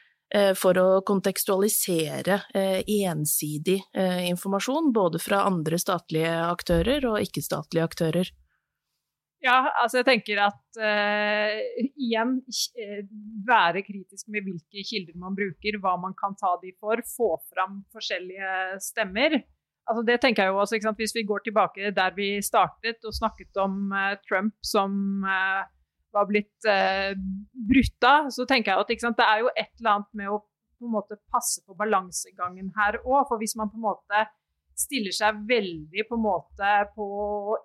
for 0.57 0.79
å 0.81 0.87
kontekstualisere 1.05 2.39
eh, 2.57 2.79
ensidig 3.05 3.83
eh, 3.93 4.23
informasjon, 4.31 4.93
både 4.95 5.21
fra 5.21 5.43
andre 5.49 5.81
statlige 5.81 6.33
aktører 6.47 7.05
og 7.11 7.21
ikke-statlige 7.21 7.85
aktører. 7.85 8.33
Ja, 9.43 9.57
altså 9.83 9.99
jeg 9.99 10.07
tenker 10.07 10.39
at 10.45 10.79
uh, 10.79 11.57
igjen 11.99 12.37
være 13.43 13.83
kritisk 13.83 14.29
med 14.31 14.47
hvilke 14.47 14.85
kilder 14.87 15.17
man 15.19 15.35
bruker, 15.35 15.81
hva 15.83 15.97
man 15.99 16.15
kan 16.15 16.37
ta 16.39 16.53
de 16.63 16.71
for, 16.79 17.03
få 17.17 17.33
fram 17.51 17.81
forskjellige 17.91 18.79
stemmer. 18.87 19.41
Altså 19.91 20.05
det 20.07 20.21
tenker 20.23 20.47
jeg 20.47 20.55
jo 20.55 20.61
også, 20.63 20.79
Hvis 20.95 21.17
vi 21.17 21.27
går 21.27 21.43
tilbake 21.43 21.91
der 21.91 22.15
vi 22.15 22.37
startet 22.39 23.03
og 23.03 23.19
snakket 23.19 23.59
om 23.59 23.91
uh, 23.91 24.15
Trump 24.29 24.55
som 24.63 25.27
uh, 25.27 25.67
var 26.15 26.29
blitt 26.29 26.69
eh, 26.69 27.13
brutt 27.71 28.07
av, 28.09 28.31
så 28.35 28.47
tenker 28.49 28.73
jeg 28.73 28.85
at 28.85 29.05
sant, 29.05 29.19
det 29.19 29.29
er 29.29 29.43
jo 29.43 29.51
et 29.55 29.73
eller 29.81 29.95
annet 29.97 30.19
med 30.21 30.33
å 30.33 30.41
på 30.83 30.89
en 30.89 30.97
måte 30.97 31.19
passe 31.31 31.63
på 31.63 31.77
balansegangen 31.79 32.73
her 32.77 32.99
òg. 33.05 33.27
For 33.31 33.39
hvis 33.39 33.55
man 33.59 33.71
på 33.71 33.79
en 33.79 33.87
måte 33.87 34.25
stiller 34.79 35.15
seg 35.15 35.43
veldig 35.49 36.07
på 36.09 36.19
en 36.19 36.25
måte 36.25 36.71
på 36.97 37.07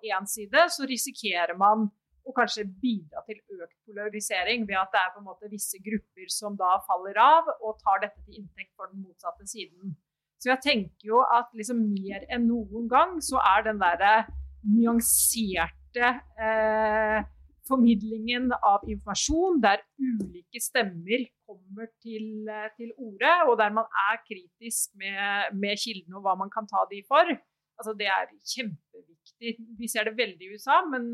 én 0.06 0.28
side, 0.28 0.68
så 0.74 0.86
risikerer 0.88 1.56
man 1.58 1.88
å 2.28 2.34
kanskje 2.36 2.66
bidra 2.82 3.22
til 3.26 3.40
økt 3.56 3.76
polarisering 3.88 4.66
ved 4.68 4.76
at 4.76 4.92
det 4.92 5.00
er 5.00 5.14
på 5.14 5.22
en 5.22 5.28
måte 5.30 5.48
visse 5.50 5.80
grupper 5.80 6.28
som 6.32 6.58
da 6.60 6.76
faller 6.86 7.16
av 7.22 7.48
og 7.56 7.78
tar 7.80 8.04
dette 8.04 8.20
til 8.26 8.42
inntekt 8.42 8.74
for 8.76 8.92
den 8.92 9.06
motsatte 9.06 9.48
siden. 9.48 9.96
Så 10.38 10.52
jeg 10.52 10.62
tenker 10.62 11.08
jo 11.10 11.22
at 11.24 11.48
liksom 11.56 11.80
mer 11.90 12.26
enn 12.30 12.46
noen 12.46 12.86
gang 12.90 13.16
så 13.24 13.40
er 13.42 13.64
den 13.66 13.80
derre 13.80 14.28
nyanserte 14.68 16.12
eh, 16.38 17.24
formidlingen 17.68 18.52
av 18.56 18.86
informasjon, 18.88 19.60
der 19.62 19.82
ulike 20.00 20.60
stemmer 20.62 21.26
kommer 21.48 21.90
til, 22.04 22.48
eh, 22.48 22.68
til 22.78 22.92
orde, 22.96 23.32
og 23.48 23.58
der 23.60 23.74
man 23.78 23.88
er 24.08 24.20
kritisk 24.24 24.94
med, 25.00 25.54
med, 25.62 25.76
kildene 25.84 26.18
og 26.18 26.24
hva 26.26 26.36
man 26.42 26.52
kan 26.54 26.68
ta 26.70 26.84
de 26.92 27.02
for. 27.08 27.34
Altså, 27.78 27.94
det 27.98 28.08
er 28.10 28.32
kjempeviktig. 28.54 29.54
Vi 29.78 29.88
ser 29.88 30.08
det 30.08 30.16
veldig 30.18 30.48
i 30.48 30.54
USA, 30.54 30.80
men 30.92 31.04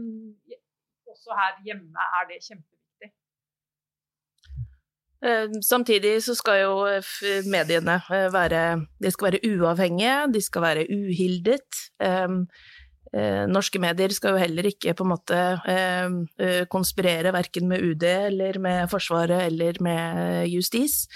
også 1.11 1.37
her 1.41 1.61
hjemme 1.67 2.09
er 2.19 2.31
det 2.31 2.41
kjempeviktig. 2.47 3.11
Eh, 5.25 5.49
samtidig 5.63 6.15
så 6.25 6.35
skal 6.37 6.63
jo 6.63 6.75
eh, 6.89 7.45
mediene 7.49 8.01
være, 8.33 8.65
de 9.03 9.11
skal 9.11 9.33
være 9.33 9.45
uavhengige, 9.53 10.17
de 10.35 10.43
skal 10.43 10.63
være 10.63 10.87
uhildet. 10.91 11.85
Eh, 13.15 13.45
norske 13.47 13.79
medier 13.79 14.11
skal 14.11 14.35
jo 14.35 14.43
heller 14.43 14.67
ikke 14.67 14.95
på 14.99 15.05
en 15.05 15.13
måte 15.13 15.39
eh, 15.71 16.17
eh 16.43 16.65
konspirere 16.71 17.31
verken 17.35 17.69
med 17.71 17.85
UD 17.85 18.03
eller 18.11 18.59
med 18.59 18.91
Forsvaret 18.91 19.47
eller 19.47 19.79
med 19.81 20.49
justis 20.51 21.07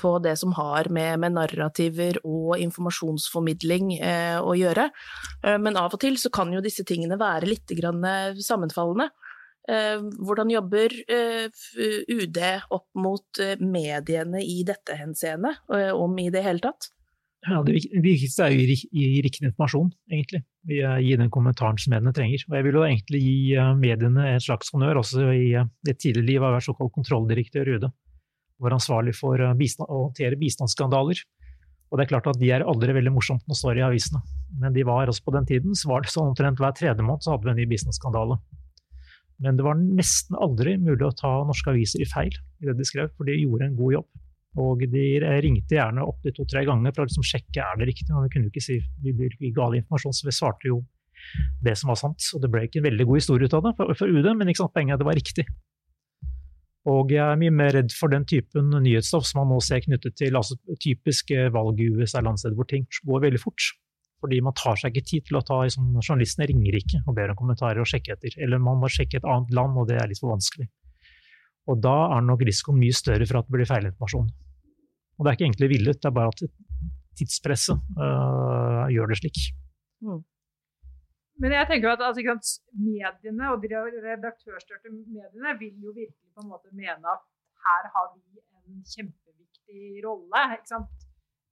på 0.00 0.10
det 0.22 0.36
som 0.38 0.52
har 0.54 0.86
med, 0.94 1.18
med 1.20 1.32
narrativer 1.34 2.20
og 2.22 2.52
informasjonsformidling 2.62 3.88
å 4.46 4.52
gjøre. 4.54 4.84
Men 5.58 5.76
av 5.76 5.96
og 5.96 6.00
til 6.00 6.14
så 6.22 6.30
kan 6.32 6.54
jo 6.54 6.62
disse 6.62 6.84
tingene 6.86 7.18
være 7.18 7.50
litt 7.50 7.74
sammenfallende. 8.46 9.08
Hvordan 10.22 10.54
jobber 10.54 10.94
UD 12.14 12.40
opp 12.70 12.86
mot 12.94 13.42
mediene 13.58 14.44
i 14.46 14.62
dette 14.70 14.96
henseende, 15.02 15.56
om 15.98 16.14
i 16.22 16.30
det 16.30 16.46
hele 16.46 16.62
tatt? 16.70 16.92
Ja, 17.48 17.62
det 17.64 17.78
viktigste 18.04 18.44
er 18.44 18.52
å 18.52 18.56
gi 18.60 19.22
riktig 19.24 19.46
informasjon, 19.48 19.88
egentlig. 20.12 20.42
Gi 20.68 21.14
den 21.16 21.30
kommentaren 21.32 21.78
som 21.80 21.94
mediene 21.94 22.12
trenger. 22.12 22.42
Og 22.50 22.56
jeg 22.58 22.66
vil 22.66 22.76
jo 22.76 22.84
egentlig 22.84 23.20
gi 23.24 23.36
eh, 23.56 23.70
mediene 23.80 24.26
et 24.34 24.44
slags 24.44 24.68
honnør, 24.74 25.00
også 25.00 25.24
i 25.32 25.46
eh, 25.56 25.70
det 25.88 25.96
tidligere 26.02 26.28
liv 26.28 26.42
av 26.42 26.50
å 26.50 26.58
være 26.58 26.66
såkalt 26.68 26.92
kontrolldirektør 26.98 27.70
i 27.70 27.78
UD. 27.78 27.88
Var 28.60 28.76
ansvarlig 28.76 29.16
for 29.16 29.40
eh, 29.40 29.56
bistand, 29.56 29.88
å 29.88 30.04
håndtere 30.10 30.36
bistandsskandaler. 30.40 31.24
Og 31.88 31.96
det 31.96 32.04
er 32.04 32.12
klart 32.12 32.28
at 32.28 32.38
de 32.42 32.52
er 32.52 32.66
aldri 32.68 32.92
veldig 32.98 33.14
morsomt 33.16 33.48
når 33.48 33.60
står 33.62 33.80
i 33.80 33.86
avisene. 33.88 34.20
Men 34.60 34.76
de 34.76 34.84
var 34.84 35.08
også 35.08 35.24
på 35.24 35.34
den 35.38 35.48
tiden 35.48 35.72
så 35.78 35.94
var 35.94 36.04
det 36.04 36.12
sånn 36.12 36.34
omtrent 36.34 36.60
hver 36.60 36.76
tredje 36.76 37.02
måned 37.06 37.24
så 37.24 37.32
hadde 37.32 37.48
vi 37.48 37.54
en 37.54 37.62
ny 37.62 37.70
bistandsskandale. 37.72 38.36
Men 39.40 39.56
det 39.56 39.64
var 39.64 39.80
nesten 39.80 40.36
aldri 40.36 40.76
mulig 40.76 41.06
å 41.08 41.16
ta 41.16 41.38
norske 41.48 41.72
aviser 41.72 42.04
i 42.04 42.08
feil 42.08 42.34
i 42.60 42.68
det 42.68 42.76
de 42.76 42.84
skrev, 42.84 43.08
for 43.16 43.24
de 43.24 43.40
gjorde 43.40 43.70
en 43.70 43.78
god 43.80 43.96
jobb. 43.96 44.08
Og 44.58 44.82
de 44.90 45.04
ringte 45.44 45.76
gjerne 45.76 46.02
opptil 46.02 46.34
to-tre 46.34 46.64
ganger 46.66 46.94
for 46.94 47.04
å 47.04 47.10
liksom 47.10 47.26
sjekke 47.26 47.62
er 47.62 47.78
det 47.78 47.90
riktig. 47.92 48.10
Og 48.10 48.26
vi 48.26 48.32
kunne 48.32 48.48
jo 48.48 48.54
ikke 48.54 48.64
si 48.64 48.80
vi 49.04 49.14
ikke 49.28 49.52
gal 49.60 49.76
informasjon, 49.78 50.16
så 50.16 50.26
vi 50.26 50.34
svarte 50.34 50.70
jo 50.70 50.80
det 51.62 51.76
som 51.78 51.92
var 51.92 52.00
sant. 52.00 52.24
Og 52.34 52.42
det 52.42 52.50
ble 52.50 52.64
ikke 52.66 52.80
en 52.82 52.88
veldig 52.88 53.06
god 53.10 53.20
historie 53.20 53.46
ut 53.46 53.58
av 53.58 53.68
det 53.68 53.76
for, 53.78 53.92
for 53.98 54.10
UD, 54.10 54.32
men 54.34 54.50
ikke 54.50 54.64
sant, 54.64 54.74
poenget 54.74 54.96
er 54.96 54.98
at 54.98 55.04
det 55.04 55.10
var 55.10 55.20
riktig. 55.20 55.46
Og 56.88 57.12
jeg 57.12 57.20
er 57.20 57.38
mye 57.38 57.52
mer 57.52 57.74
redd 57.76 57.92
for 57.92 58.12
den 58.12 58.24
typen 58.24 58.72
nyhetsstoff 58.72 59.26
som 59.28 59.42
man 59.42 59.52
nå 59.52 59.60
ser 59.62 59.82
knyttet 59.84 60.16
til 60.16 60.36
altså, 60.38 60.56
typiske 60.80 61.50
valg 61.52 61.80
i 61.82 61.90
USA, 61.92 62.22
landsteder 62.24 62.56
hvor 62.56 62.68
ting 62.70 62.88
går 63.06 63.26
veldig 63.26 63.42
fort. 63.42 63.68
Fordi 64.20 64.40
man 64.44 64.56
tar 64.56 64.80
seg 64.80 64.92
ikke 64.96 65.08
tid 65.08 65.28
til 65.28 65.38
å 65.38 65.44
ta 65.44 65.62
liksom, 65.64 65.92
Journalistene 66.00 66.48
ringer 66.48 66.76
ikke 66.80 67.02
og 67.06 67.16
ber 67.16 67.32
om 67.32 67.38
kommentarer 67.38 67.80
og 67.80 67.88
sjekker 67.88 68.16
etter. 68.16 68.36
Eller 68.40 68.60
man 68.60 68.80
må 68.80 68.88
sjekke 68.92 69.20
et 69.20 69.28
annet 69.28 69.52
land, 69.56 69.76
og 69.80 69.88
det 69.88 70.00
er 70.00 70.08
litt 70.10 70.20
for 70.20 70.32
vanskelig. 70.32 70.68
Og 71.68 71.80
da 71.84 71.96
er 72.16 72.24
nok 72.24 72.42
risikoen 72.46 72.80
mye 72.80 72.96
større 72.96 73.26
for 73.28 73.40
at 73.40 73.48
det 73.48 73.56
blir 73.56 73.68
feilinformasjon. 73.68 74.28
Og 75.18 75.24
det 75.24 75.30
er 75.30 75.36
ikke 75.36 75.46
egentlig 75.50 75.70
villet, 75.74 76.00
det 76.00 76.08
er 76.08 76.16
bare 76.16 76.32
at 76.32 76.44
tidspresset 77.20 77.76
uh, 78.00 78.86
gjør 78.88 79.12
det 79.12 79.18
slik. 79.20 79.40
Mm. 80.00 80.22
Men 81.40 81.54
jeg 81.56 81.68
tenker 81.70 81.92
at 81.92 82.02
altså, 82.04 82.22
mediene 82.76 83.52
og 83.52 83.62
de 83.64 83.68
redaktørstørte 84.04 84.92
mediene 84.92 85.54
vil 85.60 85.76
jo 85.84 85.92
virkelig 85.96 86.28
på 86.34 86.44
en 86.44 86.50
måte 86.52 86.72
mene 86.72 87.14
at 87.14 87.22
her 87.64 87.88
har 87.94 88.10
vi 88.12 88.42
en 88.60 88.82
kjempeviktig 88.94 90.02
rolle. 90.04 90.42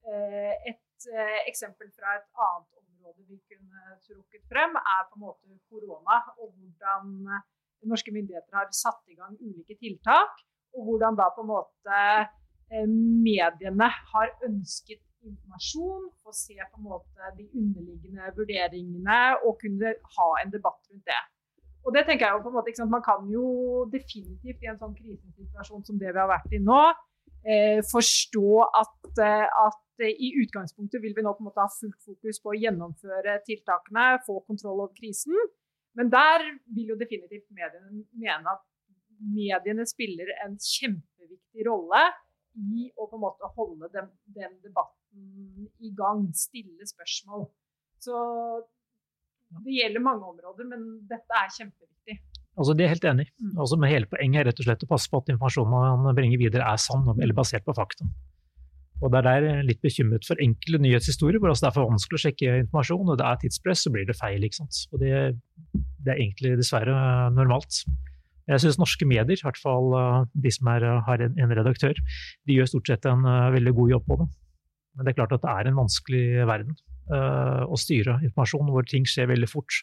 Eh, 0.09 0.55
et 0.73 1.09
eh, 1.13 1.39
eksempel 1.51 1.89
fra 1.97 2.19
et 2.19 2.29
annet 2.49 2.83
område 2.83 3.25
vi 3.31 3.41
kunne 3.49 3.97
trukket 4.05 4.45
frem, 4.53 4.77
er 4.77 5.09
på 5.09 5.21
en 5.21 5.25
måte 5.25 5.57
korona. 5.73 6.21
Og 6.37 6.53
hvordan 6.53 7.41
norske 7.87 8.13
myndigheter 8.15 8.59
har 8.59 8.71
satt 8.75 9.03
i 9.09 9.19
gang 9.19 9.37
ulike 9.41 9.79
tiltak. 9.79 10.43
Og 10.77 10.85
hvordan 10.85 11.17
da 11.19 11.31
på 11.35 11.45
en 11.45 11.53
måte 11.53 12.03
mediene 12.69 13.87
har 14.13 14.33
ønsket 14.45 15.01
informasjon, 15.25 16.11
få 16.23 16.35
se 16.37 16.57
på 16.59 16.81
en 16.81 16.87
måte 16.91 17.33
de 17.39 17.49
underliggende 17.57 18.31
vurderingene 18.37 19.19
og 19.47 19.59
kunne 19.63 19.95
ha 20.17 20.29
en 20.43 20.53
debatt 20.53 20.81
rundt 20.91 21.07
det. 21.09 21.23
Og 21.87 21.95
det 21.95 22.05
tenker 22.07 22.27
jeg 22.27 22.37
jo 22.37 22.45
på 22.45 22.51
en 22.51 22.57
måte, 22.59 22.71
ikke 22.71 22.83
sant, 22.83 22.95
Man 22.95 23.05
kan 23.05 23.29
jo 23.33 23.45
definitivt 23.93 24.65
i 24.65 24.71
en 24.71 24.81
sånn 24.81 24.97
krisesituasjon 24.97 25.85
som 25.87 26.01
det 26.01 26.11
vi 26.13 26.21
har 26.21 26.31
vært 26.31 26.57
i 26.57 26.61
nå, 26.61 26.81
eh, 27.49 27.81
forstå 27.95 28.51
at, 28.83 29.13
eh, 29.25 29.47
at, 29.67 29.85
i 29.99 30.29
utgangspunktet 30.39 31.03
vil 31.03 31.15
vi 31.17 31.25
nå 31.27 31.33
på 31.35 31.43
en 31.43 31.49
måte 31.49 31.65
ha 31.65 31.71
fullt 31.75 32.05
fokus 32.07 32.37
på 32.39 32.53
å 32.53 32.59
gjennomføre 32.59 33.33
tiltakene, 33.49 34.21
få 34.27 34.37
kontroll 34.47 34.85
over 34.85 34.93
krisen. 34.95 35.35
Men 35.97 36.11
der 36.13 36.45
vil 36.77 36.93
jo 36.93 36.99
definitivt 37.01 37.49
mediene 37.55 38.05
mene 38.13 38.55
at 38.55 38.65
mediene 39.19 39.87
spiller 39.89 40.31
en 40.45 40.57
kjempeviktig 40.63 41.67
rolle 41.67 42.03
i 42.59 42.89
å 42.97 43.07
på 43.07 43.19
en 43.19 43.25
måte 43.25 43.51
holde 43.57 43.91
den, 43.95 44.11
den 44.35 44.59
debatten 44.65 45.69
i 45.83 45.93
gang, 45.97 46.27
stille 46.37 46.87
spørsmål. 46.87 47.47
Så 48.03 48.19
det 49.65 49.79
gjelder 49.79 50.05
mange 50.05 50.27
områder, 50.29 50.69
men 50.69 50.85
dette 51.09 51.39
er 51.41 51.51
kjempeviktig. 51.55 52.19
Altså, 52.59 52.75
det 52.75 52.85
er 52.85 52.93
helt 52.93 53.07
enig. 53.07 53.29
Mm. 53.39 53.53
Altså, 53.55 53.79
med 53.81 53.93
hele 53.93 54.11
poenget 54.11 54.43
er 54.43 54.51
rett 54.51 54.63
og 54.63 54.67
slett 54.67 54.85
å 54.85 54.91
passe 54.91 55.11
på 55.11 55.21
at 55.23 55.31
informasjonen 55.35 56.03
man 56.05 56.19
bringer 56.19 56.41
videre 56.41 56.67
er 56.67 56.81
sann 56.83 57.07
eller 57.15 57.37
basert 57.37 57.67
på 57.67 57.75
fakta. 57.77 58.07
Og 58.99 59.13
det 59.13 59.21
er 59.21 59.27
der 59.29 59.47
er 59.47 59.67
litt 59.67 59.81
bekymret 59.85 60.27
for 60.27 60.41
enkle 60.43 60.81
nyhetshistorier, 60.83 61.39
hvor 61.39 61.53
altså 61.53 61.67
det 61.67 61.71
er 61.71 61.77
for 61.77 61.93
vanskelig 61.93 62.19
å 62.19 62.23
sjekke 62.25 62.57
informasjon, 62.65 63.13
og 63.13 63.19
det 63.21 63.27
er 63.29 63.41
tidspress, 63.43 63.85
så 63.87 63.93
blir 63.95 64.09
det 64.09 64.19
feil. 64.19 64.43
ikke 64.43 64.59
sant? 64.59 64.81
Og 64.93 65.03
det, 65.03 65.13
det 66.03 66.15
er 66.15 66.19
egentlig 66.19 66.57
dessverre 66.59 66.97
normalt. 67.37 67.85
Jeg 68.49 68.63
syns 68.65 68.79
norske 68.81 69.07
medier, 69.07 69.37
i 69.37 69.45
hvert 69.45 69.61
fall 69.61 69.93
eh, 69.95 70.21
de 70.45 70.53
som 70.55 70.71
er, 70.73 70.87
har 71.07 71.25
en, 71.25 71.35
en, 71.37 71.57
redaktør, 71.59 71.99
de 72.49 72.57
gjør 72.57 72.71
stort 72.71 72.91
sett 72.91 73.09
en 73.09 73.27
uh, 73.29 73.51
veldig 73.53 73.75
god 73.77 73.93
jobb 73.93 74.07
på 74.09 74.17
det. 74.23 74.29
Men 74.97 75.05
det 75.05 75.13
er 75.13 75.19
klart 75.19 75.35
at 75.37 75.45
det 75.45 75.53
er 75.53 75.69
en 75.69 75.77
vanskelig 75.83 76.25
verden 76.49 76.79
uh, 77.13 77.69
å 77.69 77.77
styre 77.79 78.17
informasjon 78.25 78.73
hvor 78.73 78.89
ting 78.89 79.05
skjer 79.07 79.29
veldig 79.31 79.51
fort. 79.53 79.83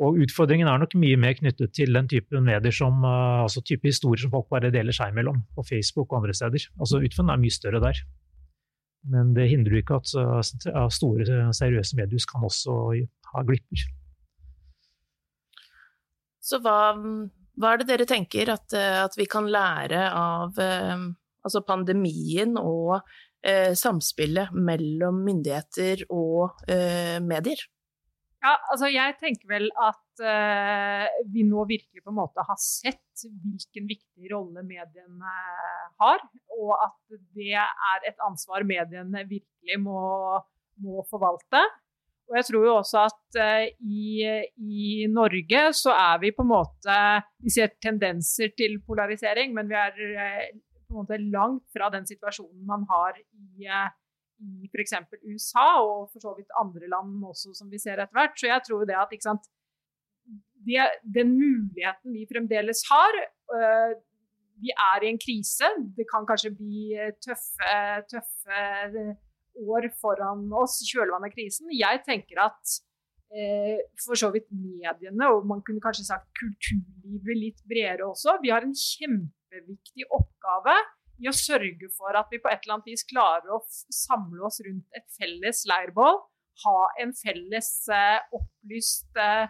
Og 0.00 0.22
Utfordringen 0.22 0.70
er 0.70 0.78
nok 0.80 0.94
mye 0.96 1.18
mer 1.20 1.34
knyttet 1.36 1.74
til 1.76 1.92
den 1.92 2.06
type 2.08 2.40
medier 2.40 2.72
som, 2.72 3.02
altså 3.04 3.60
type 3.60 3.84
historier 3.84 4.22
som 4.22 4.32
folk 4.32 4.46
bare 4.48 4.70
deler 4.72 4.96
seg 4.96 5.12
mellom, 5.12 5.42
på 5.52 5.66
Facebook 5.66 6.06
og 6.08 6.22
andre 6.22 6.32
steder. 6.38 6.70
Altså 6.80 7.02
Utfordringen 7.02 7.34
er 7.34 7.42
mye 7.42 7.58
større 7.58 7.82
der. 7.84 8.00
Men 9.08 9.32
det 9.36 9.48
hindrer 9.48 9.80
ikke 9.80 10.00
at 10.00 10.12
uh, 10.18 10.88
store, 10.92 11.24
seriøse 11.56 11.96
mediehus 11.96 12.28
kan 12.28 12.44
også 12.44 12.74
ha 13.32 13.44
glipper. 13.48 13.86
Så 16.40 16.60
hva, 16.64 16.92
hva 17.56 17.72
er 17.72 17.80
det 17.80 17.88
dere 17.88 18.08
tenker 18.08 18.52
at, 18.52 18.74
at 18.74 19.16
vi 19.16 19.26
kan 19.30 19.48
lære 19.48 20.06
av 20.08 20.58
altså 21.44 21.62
pandemien 21.64 22.56
og 22.60 23.00
eh, 23.46 23.72
samspillet 23.78 24.54
mellom 24.56 25.22
myndigheter 25.26 26.04
og 26.12 26.62
eh, 26.70 27.18
medier? 27.24 27.62
Ja, 28.40 28.56
altså 28.72 28.88
jeg 28.88 29.16
tenker 29.20 29.50
vel 29.50 29.68
at 29.84 30.00
uh, 30.22 31.06
vi 31.32 31.44
nå 31.48 31.64
virkelig 31.68 32.04
på 32.04 32.12
en 32.12 32.18
måte 32.20 32.44
har 32.46 32.58
sett 32.60 33.24
hvilken 33.24 33.88
viktig 33.90 34.30
rolle 34.32 34.64
mediene 34.66 35.34
har, 36.00 36.24
og 36.56 36.72
at 36.78 37.20
det 37.36 37.54
er 37.58 38.08
et 38.08 38.26
ansvar 38.26 38.64
mediene 38.68 39.26
virkelig 39.28 39.78
må, 39.82 40.00
må 40.84 41.04
forvalte. 41.10 41.62
Og 42.30 42.36
jeg 42.38 42.46
tror 42.46 42.66
jo 42.68 42.74
også 42.78 43.04
at 43.08 43.40
uh, 43.42 43.66
i, 43.82 44.24
i, 44.56 45.06
Norge 45.10 45.66
så 45.74 45.94
er 45.96 46.20
vi 46.22 46.30
på 46.36 46.44
en 46.46 46.52
måte 46.52 46.98
Vi 47.42 47.50
ser 47.50 47.72
tendenser 47.82 48.52
til 48.54 48.78
polarisering, 48.86 49.56
men 49.56 49.70
vi 49.70 49.78
er 49.78 49.96
på 50.90 50.98
en 50.98 51.04
måte 51.04 51.18
langt 51.30 51.64
fra 51.72 51.88
den 51.94 52.06
situasjonen 52.06 52.66
man 52.66 52.84
har 52.90 53.18
i, 53.18 53.66
eh, 53.66 53.90
i 54.42 54.68
f.eks. 54.70 54.96
USA, 55.22 55.68
og 55.84 56.10
for 56.10 56.24
så 56.24 56.34
vidt 56.36 56.50
andre 56.60 56.90
land 56.90 57.22
også, 57.24 57.54
som 57.54 57.70
vi 57.70 57.78
ser 57.78 58.00
etter 58.00 58.16
hvert. 58.16 58.36
Så 58.38 58.50
jeg 58.50 58.66
tror 58.66 58.86
det 58.88 58.98
at 58.98 59.14
sant, 59.22 59.46
det, 60.66 60.84
den 61.16 61.34
muligheten 61.38 62.14
vi 62.14 62.26
fremdeles 62.28 62.84
har 62.90 63.16
øh, 63.56 63.96
Vi 64.60 64.72
er 64.74 65.04
i 65.04 65.08
en 65.08 65.18
krise. 65.18 65.68
Det 65.96 66.04
kan 66.10 66.26
kanskje 66.28 66.52
bli 66.52 66.92
tøffe, 67.24 67.72
tøffe 68.12 68.64
år 69.56 69.86
foran 70.02 70.42
oss 70.52 70.82
i 70.84 70.88
kjølvannet 70.90 71.30
av 71.30 71.32
krisen. 71.32 71.72
Jeg 71.72 72.02
tenker 72.04 72.42
at 72.44 72.76
for 74.04 74.18
så 74.18 74.28
vidt 74.34 74.48
mediene, 74.50 75.28
og 75.30 75.46
man 75.46 75.62
kunne 75.62 75.80
kanskje 75.80 76.08
sagt 76.08 76.26
kulturlivet 76.36 77.38
litt 77.38 77.60
bredere 77.70 78.08
også. 78.10 78.36
Vi 78.42 78.50
har 78.50 78.66
en 78.66 78.74
kjempeviktig 78.74 80.08
oppgave 80.10 80.74
i 81.20 81.28
å 81.28 81.36
sørge 81.36 81.90
for 81.94 82.16
at 82.16 82.30
vi 82.32 82.40
på 82.40 82.50
et 82.50 82.64
eller 82.64 82.78
annet 82.78 82.90
vis 82.92 83.06
klarer 83.08 83.52
å 83.54 83.60
samle 83.68 84.42
oss 84.48 84.60
rundt 84.66 84.98
et 84.98 85.06
felles 85.18 85.64
leirbål. 85.68 86.20
Ha 86.64 86.78
en 87.04 87.12
felles 87.16 87.70
opplyst 88.36 89.20
eh, 89.20 89.48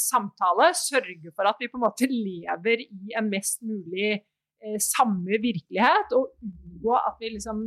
samtale. 0.00 0.70
Sørge 0.78 1.32
for 1.34 1.48
at 1.50 1.60
vi 1.60 1.70
på 1.72 1.80
en 1.80 1.86
måte 1.86 2.08
lever 2.10 2.84
i 2.86 3.16
en 3.18 3.30
mest 3.32 3.62
mulig 3.66 4.12
eh, 4.14 4.78
samme 4.82 5.40
virkelighet. 5.42 6.14
Og 6.16 6.32
unngå 6.44 6.96
at 7.00 7.20
vi 7.20 7.34
liksom 7.34 7.60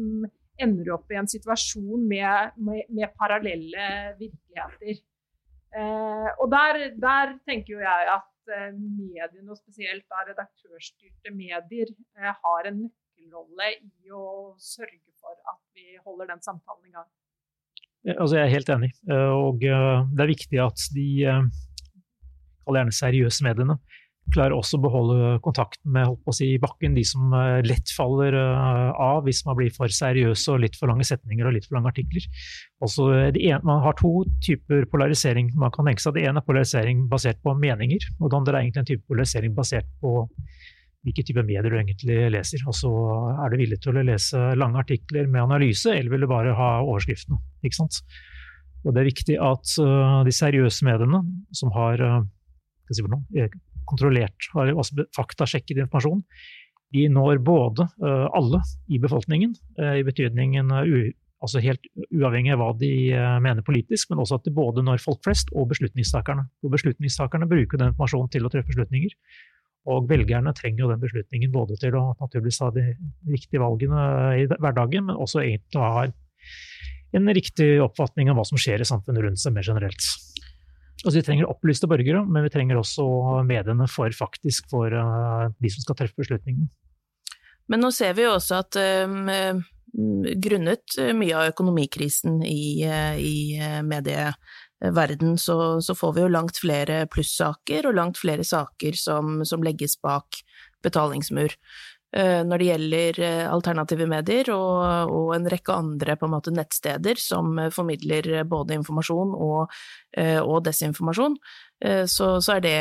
ender 0.60 0.96
opp 0.96 1.12
i 1.12 1.20
en 1.20 1.30
situasjon 1.30 2.08
med, 2.08 2.58
med, 2.60 2.88
med 2.92 3.16
parallelle 3.20 4.16
virkeligheter. 4.20 5.04
Eh, 5.70 6.30
og 6.40 6.50
der, 6.52 6.82
der 7.00 7.38
tenker 7.48 7.78
jo 7.78 7.84
jeg 7.84 8.10
at 8.16 8.30
Eh, 8.50 8.74
mediene, 8.74 9.52
og 9.52 9.60
spesielt 9.60 10.06
da 10.10 10.24
redaktørstyrte 10.26 11.34
medier, 11.36 11.92
eh, 12.18 12.34
har 12.44 12.70
en 12.70 12.84
nøkkelrolle 12.86 13.70
i 13.78 14.14
å 14.16 14.56
sørge 14.58 15.14
for 15.20 15.36
at 15.52 15.62
vi 15.76 16.00
holder 16.06 16.32
den 16.32 16.42
samtalen 16.42 16.90
i 16.90 16.94
gang. 16.96 17.10
Altså, 18.16 18.40
jeg 18.40 18.46
er 18.48 18.56
helt 18.56 18.72
enig. 18.74 18.92
Eh, 19.12 19.34
og 19.36 19.60
det 19.62 20.24
er 20.24 20.34
viktig 20.34 20.62
at 20.64 20.86
de 20.96 21.10
gjerne 22.78 22.94
seriøse 22.94 23.46
mediene 23.48 23.80
klarer 24.34 24.56
også 24.56 24.78
å 24.78 24.84
beholde 24.84 25.30
kontakten 25.46 25.92
med 25.94 26.08
holdt 26.08 26.22
på 26.26 26.34
å 26.34 26.38
si, 26.38 26.50
bakken, 26.62 26.96
de 26.98 27.04
som 27.08 27.34
eh, 27.36 27.60
lett 27.66 27.92
faller 27.96 28.36
eh, 28.38 28.90
av 29.02 29.24
hvis 29.26 29.42
man 29.48 29.58
blir 29.58 29.72
for 29.76 29.92
seriøse 29.94 30.54
og 30.54 30.64
litt 30.64 30.78
for 30.80 30.92
lange 30.92 31.08
setninger 31.08 31.48
og 31.48 31.56
litt 31.56 31.68
for 31.68 31.80
lange 31.80 31.92
artikler. 31.94 32.26
Også, 32.86 33.10
ene, 33.30 33.62
man 33.68 33.84
har 33.86 33.98
to 34.00 34.24
typer 34.46 34.86
polarisering. 34.92 35.52
Man 35.60 35.74
kan 35.76 35.90
tenke 35.90 36.04
seg 36.04 36.14
at 36.14 36.20
Det 36.20 36.28
ene 36.30 36.44
er 36.44 36.48
polarisering 36.48 37.06
basert 37.12 37.42
på 37.46 37.56
meninger, 37.58 38.10
og 38.20 38.30
det 38.30 38.42
andre 38.42 38.58
er 38.58 38.68
egentlig 38.68 38.84
en 38.84 38.92
type 38.94 39.08
polarisering 39.10 39.56
basert 39.58 39.90
på 40.04 40.16
hvilke 41.08 41.24
type 41.24 41.44
medier 41.48 41.72
du 41.72 41.78
egentlig 41.80 42.18
leser. 42.34 42.64
Og 42.68 42.76
så 42.76 42.90
er 43.32 43.52
du 43.52 43.62
villig 43.62 43.80
til 43.84 43.96
å 43.96 44.04
lese 44.04 44.50
lange 44.60 44.82
artikler 44.82 45.30
med 45.32 45.46
analyse, 45.48 45.94
eller 45.96 46.12
vil 46.12 46.28
du 46.28 46.32
bare 46.32 46.58
ha 46.58 46.74
overskriftene. 46.84 47.40
ikke 47.64 47.82
sant? 47.82 48.02
Og 48.84 48.94
det 48.94 49.02
er 49.02 49.10
viktig 49.10 49.38
at 49.44 49.72
de 50.24 50.34
seriøse 50.36 50.86
mediene, 50.88 51.20
som 51.56 51.72
har 51.76 52.04
si 52.98 53.06
noe, 53.06 53.48
kontrollert, 53.90 54.50
har 54.54 54.74
også 54.74 55.06
faktasjekket 55.16 55.84
informasjon. 55.86 56.22
De 56.94 57.06
når 57.14 57.42
både 57.46 57.86
uh, 58.02 58.28
alle 58.34 58.62
i 58.90 59.00
befolkningen, 59.02 59.54
uh, 59.82 59.96
i 60.00 60.06
betydningen 60.06 60.72
altså 61.40 61.62
helt 61.64 61.86
uavhengig 62.12 62.52
av 62.52 62.60
hva 62.60 62.72
de 62.76 62.92
mener 63.40 63.64
politisk, 63.64 64.10
men 64.10 64.20
også 64.20 64.40
at 64.40 64.48
det 64.50 64.52
både 64.58 64.84
når 64.84 65.00
folk 65.00 65.22
flest 65.24 65.54
og 65.56 65.70
beslutningstakerne. 65.70 66.44
Og 66.66 66.74
beslutningstakerne 66.74 67.48
bruker 67.48 67.80
den 67.80 67.94
informasjonen 67.94 68.34
til 68.34 68.44
å 68.44 68.52
treffe 68.52 68.74
beslutninger. 68.74 69.14
Og 69.90 70.10
velgerne 70.10 70.52
trenger 70.58 70.84
jo 70.84 70.90
den 70.92 71.02
beslutningen 71.02 71.54
både 71.54 71.78
til 71.80 71.96
å 71.96 72.10
naturligvis 72.20 72.60
ha 72.66 72.70
de 72.76 72.84
riktige 73.32 73.62
valgene 73.64 74.02
i 74.42 74.48
hverdagen, 74.52 75.08
men 75.08 75.16
også 75.16 75.46
egentlig 75.46 75.80
å 75.80 75.94
ha 75.96 76.04
en 77.18 77.32
riktig 77.34 77.70
oppfatning 77.82 78.30
av 78.30 78.38
hva 78.38 78.46
som 78.46 78.60
skjer 78.60 78.84
i 78.84 78.88
samfunnet 78.88 79.26
rundt 79.26 79.42
seg 79.42 79.56
mer 79.56 79.66
generelt. 79.66 80.04
Altså, 81.06 81.18
vi 81.20 81.26
trenger 81.26 81.50
opplyste 81.50 81.88
borgere, 81.88 82.26
men 82.28 82.44
vi 82.44 82.52
trenger 82.52 82.80
også 82.80 83.06
mediene 83.48 83.88
for 83.88 84.12
faktisk 84.16 84.68
for 84.72 84.92
uh, 84.92 85.48
de 85.62 85.72
som 85.72 85.86
skal 85.86 86.00
treffe 86.02 86.20
beslutningene. 86.20 86.68
Men 87.70 87.84
nå 87.86 87.92
ser 87.94 88.16
vi 88.18 88.26
jo 88.26 88.34
også 88.34 88.64
at 88.64 88.80
um, 89.06 89.30
grunnet 90.42 90.98
mye 91.16 91.36
av 91.38 91.52
økonomikrisen 91.52 92.42
i, 92.46 92.82
i 92.82 93.36
medieverden, 93.86 95.38
så, 95.38 95.78
så, 95.86 95.96
får 95.98 96.16
vi 96.16 96.24
jo 96.26 96.34
langt 96.34 96.60
flere 96.62 97.04
plussaker 97.14 97.88
og 97.90 97.98
langt 97.98 98.20
flere 98.22 98.46
saker 98.46 98.98
som, 98.98 99.40
som 99.46 99.64
legges 99.66 100.00
bak 100.02 100.42
betalingsmur. 100.86 101.54
Eh, 102.10 102.42
når 102.42 102.58
det 102.58 102.68
gjelder 102.72 103.18
eh, 103.22 103.44
alternative 103.46 104.08
medier 104.10 104.48
og, 104.56 105.12
og 105.14 105.34
en 105.36 105.46
rekke 105.52 105.76
andre 105.78 106.16
måte, 106.26 106.50
nettsteder 106.56 107.20
som 107.22 107.52
eh, 107.62 107.70
formidler 107.70 108.48
både 108.50 108.80
informasjon 108.80 109.36
og, 109.38 109.76
og 110.18 110.64
desinformasjon, 110.66 111.36
så, 112.10 112.26
så, 112.44 112.56
er 112.58 112.64
det 112.66 112.80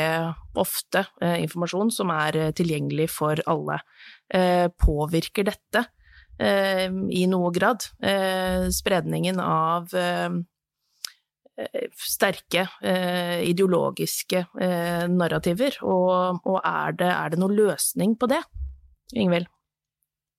ofte 0.59 1.05
informasjon 1.21 1.91
som 1.93 2.09
er 2.11 2.49
tilgjengelig 2.57 3.05
for 3.13 3.39
alle. 3.47 3.77
Påvirker 4.81 5.45
dette 5.47 5.83
i 7.15 7.21
noe 7.31 7.51
grad 7.55 7.85
spredningen 8.75 9.39
av 9.39 9.93
sterke 11.95 12.65
ideologiske 13.47 14.43
narrativer, 15.13 15.79
og, 15.85 16.41
og 16.43 16.59
er, 16.59 16.99
det, 16.99 17.13
er 17.13 17.31
det 17.31 17.39
noen 17.39 17.55
løsning 17.61 18.17
på 18.19 18.33
det? 18.33 18.41
Ingvild? 19.15 19.49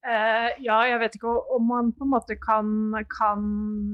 Uh, 0.00 0.48
ja, 0.64 0.78
jeg 0.88 1.00
vet 1.02 1.16
ikke 1.18 1.33
om 1.52 1.66
man 1.68 1.90
på 1.92 2.06
en 2.06 2.14
måte 2.14 2.37
kan, 2.40 2.68
kan 3.12 3.42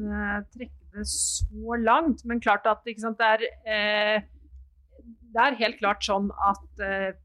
uh, 0.07 0.39
trekke 0.55 0.85
det 0.95 1.07
så 1.11 1.79
langt, 1.83 2.23
men 2.25 2.41
klart 2.41 2.69
at 2.71 2.87
sant, 3.03 3.19
det, 3.19 3.27
er, 3.27 3.43
uh, 3.67 5.09
det, 5.35 5.41
er, 5.43 5.59
helt 5.63 5.81
klart 5.81 6.07
sånn 6.07 6.31
at 6.47 6.85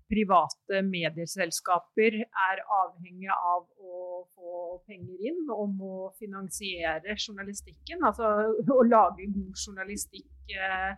private 0.10 0.82
medieselskaper 0.88 2.18
er 2.24 2.64
avhengige 2.82 3.38
av 3.38 3.68
å 3.78 4.26
få 4.34 4.82
penger 4.90 5.30
inn 5.30 5.54
og 5.54 5.78
må 5.78 6.10
finansiere 6.20 7.16
journalistikken. 7.20 8.02
Altså 8.08 8.34
å 8.66 8.84
lage 8.88 9.30
god 9.30 9.66
journalistikk 9.66 10.56
eh, 10.56 10.92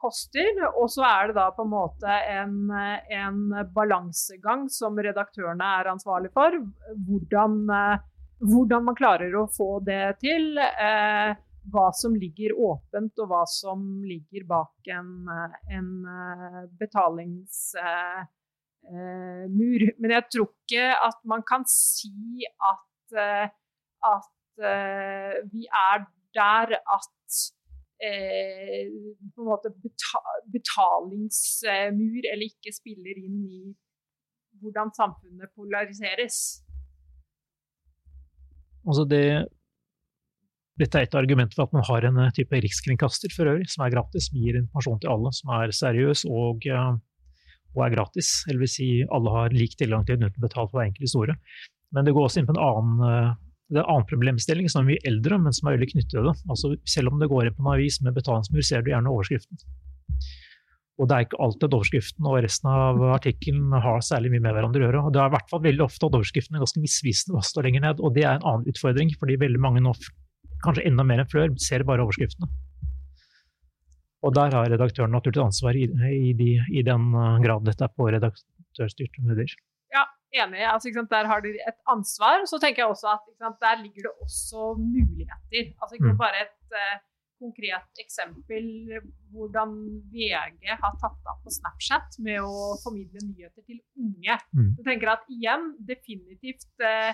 koster. 0.00 0.58
Og 0.76 0.90
så 0.90 1.04
er 1.06 1.30
det 1.30 1.36
da 1.38 1.50
på 1.54 1.62
en 1.66 1.72
måte 1.72 2.16
en, 2.32 2.70
en 2.72 3.38
balansegang 3.74 4.68
som 4.72 4.98
redaktørene 4.98 5.68
er 5.80 5.92
ansvarlig 5.92 6.32
for. 6.34 6.56
Hvordan, 7.06 7.70
eh, 7.70 8.02
hvordan, 8.42 8.84
man 8.88 8.98
klarer 8.98 9.34
å 9.38 9.48
få 9.52 9.80
det 9.86 10.18
til. 10.24 10.58
Eh, 10.58 11.32
hva 11.72 11.92
som 11.94 12.16
ligger 12.18 12.56
åpent, 12.58 13.14
og 13.22 13.28
hva 13.30 13.44
som 13.46 14.02
ligger 14.02 14.42
bak 14.48 14.88
en, 14.90 15.28
en 15.70 15.90
eh, 16.10 16.62
betalingsmur. 16.80 18.26
Men 20.02 20.10
jeg 20.16 20.24
tror 20.34 20.48
ikke 20.50 20.88
at 21.06 21.20
man 21.30 21.42
kan 21.46 21.62
si 21.70 22.42
at, 22.58 23.14
at 24.10 24.64
vi 25.52 25.68
er 25.70 26.02
der 26.34 26.74
at 26.80 27.38
eh, 28.02 28.90
på 29.34 29.44
en 29.44 29.48
måte 29.48 29.70
betalingsmur 30.54 32.22
eller 32.32 32.46
ikke 32.48 32.72
spiller 32.74 33.16
inn 33.22 33.38
i 33.46 33.62
hvordan 34.62 34.92
samfunnet 34.94 35.50
polariseres. 35.56 36.38
Altså 38.82 39.04
det, 39.06 39.26
dette 40.82 40.98
er 40.98 41.06
et 41.06 41.18
argument 41.18 41.54
for 41.54 41.66
at 41.66 41.74
man 41.76 41.86
har 41.86 42.06
en 42.08 42.18
eh, 42.24 42.34
type 42.36 42.62
rikskringkaster 42.64 43.30
for 43.34 43.50
øvrig, 43.52 43.68
som 43.70 43.86
er 43.86 43.94
gratis, 43.94 44.28
som 44.28 44.40
gir 44.40 44.58
informasjon 44.58 45.02
til 45.02 45.12
alle, 45.14 45.30
som 45.38 45.54
er 45.58 45.74
seriøs 45.78 46.20
og, 46.30 46.66
eh, 46.66 46.92
og 47.76 47.80
er 47.86 47.94
gratis. 47.94 48.28
Eller 48.48 48.64
vil 48.64 48.74
si 48.74 48.88
alle 49.06 49.36
har 49.36 49.54
lik 49.54 49.78
tilgang 49.78 50.06
til 50.06 50.18
den 50.18 50.28
uten 50.30 50.42
betalt 50.42 50.70
for 50.70 50.80
hver 50.80 50.90
enkelt 50.90 51.06
historie. 51.08 51.38
Men 51.92 52.06
det 52.06 52.14
går 52.16 52.26
også 52.26 52.40
inn 52.40 52.48
på 52.48 52.56
en 52.56 52.64
annen 52.64 53.38
det 53.72 53.80
er 53.80 53.86
en 53.86 53.94
annen 53.94 54.08
problemstilling 54.08 54.68
som 54.68 54.82
er 54.82 54.90
mye 54.90 55.04
eldre, 55.08 55.38
men 55.40 55.54
som 55.56 55.68
er 55.68 55.78
veldig 55.78 55.88
knyttet 55.94 56.12
til 56.12 56.26
det. 56.28 56.34
Altså, 56.52 56.74
selv 56.94 57.12
om 57.12 57.22
det 57.22 57.30
går 57.32 57.48
inn 57.48 57.54
på 57.56 57.64
en 57.64 57.70
avis 57.72 57.96
med 58.04 58.16
betalingsmur, 58.18 58.64
ser 58.68 58.84
du 58.84 58.90
gjerne 58.92 59.12
overskriften. 59.12 59.62
Og 61.00 61.08
det 61.08 61.16
er 61.16 61.24
ikke 61.24 61.40
alltid 61.40 61.72
overskriften 61.78 62.26
og 62.28 62.36
resten 62.44 62.68
av 62.68 63.00
artikkelen 63.14 63.72
har 63.72 64.04
særlig 64.04 64.34
mye 64.34 64.44
med 64.44 64.54
hverandre 64.58 64.82
å 64.82 64.84
gjøre. 64.84 65.04
Og 65.08 65.14
det 65.14 65.22
er 65.22 65.30
i 65.30 65.34
hvert 65.34 65.48
fall 65.54 65.64
veldig 65.64 65.86
ofte 65.86 66.04
at 66.04 66.18
overskriften 66.18 66.58
er 66.58 66.64
ganske 66.66 66.82
misvisende 66.84 67.38
hva 67.38 67.46
står 67.48 67.68
lenger 67.68 67.86
ned, 67.86 68.04
og 68.04 68.12
det 68.18 68.26
er 68.26 68.36
en 68.36 68.46
annen 68.52 68.68
utfordring, 68.74 69.14
fordi 69.18 69.40
veldig 69.40 69.64
mange 69.64 69.82
nå, 69.86 69.96
kanskje 70.66 70.84
enda 70.92 71.08
mer 71.08 71.24
enn 71.24 71.32
før, 71.32 71.48
ser 71.56 71.88
bare 71.88 72.04
overskriftene. 72.04 72.50
Og 74.22 74.36
der 74.36 74.54
har 74.54 74.68
redaktøren 74.70 75.16
naturlig 75.16 75.42
ansvar 75.42 75.80
i, 75.80 75.88
i, 76.12 76.36
de, 76.38 76.52
i 76.70 76.84
den 76.86 77.08
grad 77.42 77.64
dette 77.66 77.88
er 77.88 77.96
på 77.96 78.12
redaktørstyrte 78.12 79.24
medier 79.24 79.56
enig. 80.40 80.64
Altså, 80.72 81.06
der 81.14 81.30
har 81.30 81.40
de 81.44 81.54
et 81.70 81.78
ansvar. 81.94 82.44
Så 82.50 82.58
tenker 82.62 82.82
jeg 82.82 82.90
også 82.92 83.16
at 83.16 83.56
der 83.64 83.82
ligger 83.82 84.08
det 84.08 84.12
også 84.24 84.74
muligheter. 84.78 85.72
Altså 85.80 85.94
ikke 85.96 86.12
mm. 86.12 86.20
bare 86.24 86.44
et 86.44 86.76
uh, 86.76 86.96
konkret 87.42 88.02
eksempel 88.04 88.66
hvordan 89.32 89.74
VG 90.12 90.70
har 90.84 90.94
tatt 91.02 91.30
av 91.30 91.40
på 91.42 91.50
Snapchat 91.58 92.20
med 92.26 92.38
å 92.44 92.72
formidle 92.84 93.24
nyheter 93.26 93.62
til 93.66 93.80
unge. 93.98 94.38
Mm. 94.54 94.72
Jeg 94.78 94.88
tenker 94.88 95.14
at 95.16 95.28
igjen, 95.32 95.72
definitivt 95.92 96.70
uh, 96.86 97.12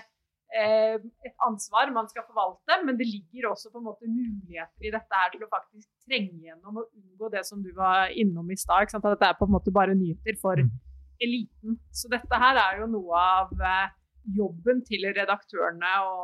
et 0.49 1.35
ansvar 1.45 1.91
man 1.93 2.07
skal 2.09 2.25
forvalte, 2.25 2.79
men 2.85 2.97
det 2.97 3.05
ligger 3.05 3.51
også 3.51 3.69
på 3.69 3.81
en 3.81 3.85
måte 3.85 4.09
muligheter 4.09 4.87
i 4.87 4.93
dette 4.95 5.19
her 5.21 5.29
til 5.33 5.45
å 5.45 5.51
faktisk 5.51 5.89
trenge 6.07 6.39
gjennom 6.47 6.81
og 6.81 6.87
unngå 6.97 7.29
det 7.35 7.43
som 7.45 7.61
du 7.61 7.69
var 7.77 8.09
innom 8.17 8.49
i 8.49 8.57
stad. 8.57 8.89
At 8.89 9.09
dette 9.11 9.29
er 9.29 9.37
på 9.37 9.45
en 9.45 9.53
måte 9.57 9.73
bare 9.73 9.97
nyheter 9.97 10.39
for 10.41 10.57
mm 10.65 10.88
eliten. 11.23 11.79
Så 11.91 12.11
dette 12.11 12.41
her 12.41 12.59
er 12.59 12.79
jo 12.81 12.89
noe 12.91 13.19
av 13.19 13.65
eh, 13.71 13.91
jobben 14.35 14.83
til 14.87 15.09
redaktørene 15.15 15.93
å 16.05 16.15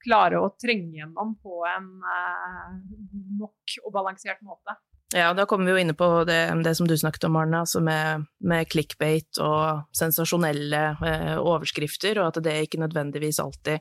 klare 0.00 0.40
å 0.40 0.52
trenge 0.60 1.00
gjennom 1.00 1.34
på 1.42 1.64
en 1.68 1.90
eh, 2.00 2.78
god 3.12 3.34
nok 3.44 3.80
og 3.84 3.92
balansert 3.98 4.40
måte. 4.46 4.78
Ja, 5.10 5.32
da 5.34 5.42
kommer 5.50 5.66
vi 5.66 5.72
jo 5.74 5.82
inne 5.82 5.94
på 5.98 6.06
det, 6.22 6.38
det 6.62 6.76
som 6.78 6.86
du 6.86 6.94
snakket 6.98 7.24
om, 7.26 7.34
Arne, 7.40 7.64
altså 7.64 7.80
med, 7.82 8.28
med 8.46 8.68
clickbait 8.70 9.40
og 9.42 9.88
sensasjonelle 9.96 10.82
eh, 11.02 11.34
overskrifter, 11.34 12.20
og 12.22 12.28
at 12.28 12.38
det 12.46 12.54
ikke 12.62 12.78
nødvendigvis 12.84 13.40
alltid 13.42 13.80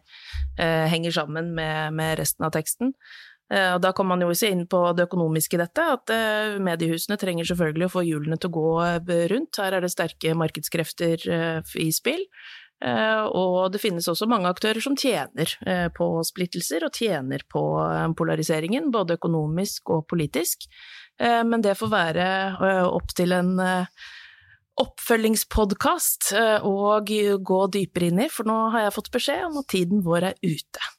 eh, 0.57 0.87
henger 0.89 1.13
sammen 1.19 1.51
med, 1.53 1.93
med, 1.93 2.15
resten 2.17 2.47
av 2.47 2.55
teksten. 2.55 2.95
Eh, 3.53 3.79
da 3.81 3.91
kommer 3.97 4.13
man 4.13 4.21
jo 4.23 4.29
også 4.29 4.51
inn 4.53 4.65
på 4.69 4.79
det 4.93 5.07
økonomiske 5.07 5.57
i 5.57 5.61
dette, 5.63 5.85
at 5.95 6.13
eh, 6.13 6.59
mediehusene 6.61 7.17
trenger 7.17 7.47
selvfølgelig 7.49 7.87
å 7.87 7.93
få 7.95 8.05
hjulene 8.05 8.37
til 8.37 8.51
å 8.51 8.57
gå 8.59 8.71
eh, 8.85 9.25
rundt. 9.31 9.61
Her 9.63 9.77
er 9.77 9.85
det 9.85 9.93
sterke 9.93 10.35
markedskrefter 10.37 11.25
i 11.81 11.91
spill. 11.95 12.25
Og 12.79 13.73
det 13.73 13.81
finnes 13.83 14.05
også 14.07 14.23
mange 14.31 14.47
aktører 14.47 14.79
som 14.79 14.93
tjener 14.95 15.51
på 15.91 16.05
splittelser 16.23 16.85
og 16.87 16.95
tjener 16.95 17.41
på 17.51 17.63
polariseringen, 18.15 18.87
både 18.93 19.17
økonomisk 19.17 19.91
og 19.91 20.05
politisk. 20.07 20.63
Men 21.19 21.59
det 21.59 21.73
får 21.75 21.91
være 21.91 22.27
opp 22.87 23.11
til 23.19 23.35
en 23.35 23.59
oppfølgingspodkast 24.79 26.31
å 26.63 26.77
gå 27.03 27.59
dypere 27.75 28.13
inn 28.13 28.23
i, 28.23 28.29
for 28.31 28.47
nå 28.47 28.61
har 28.77 28.87
jeg 28.87 28.95
fått 29.01 29.11
beskjed 29.17 29.43
om 29.49 29.59
at 29.59 29.69
tiden 29.75 29.99
vår 30.07 30.29
er 30.31 30.39
ute. 30.39 30.93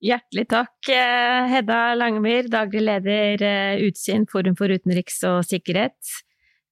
Hjertelig 0.00 0.46
takk, 0.48 0.88
eh, 0.88 1.46
Hedda 1.52 1.92
Langemyr, 1.92 2.46
daglig 2.48 2.80
leder 2.86 3.42
eh, 3.44 3.82
Utsyn, 3.84 4.24
Forum 4.24 4.54
for 4.56 4.72
utenriks 4.72 5.18
og 5.28 5.42
sikkerhet. 5.44 5.98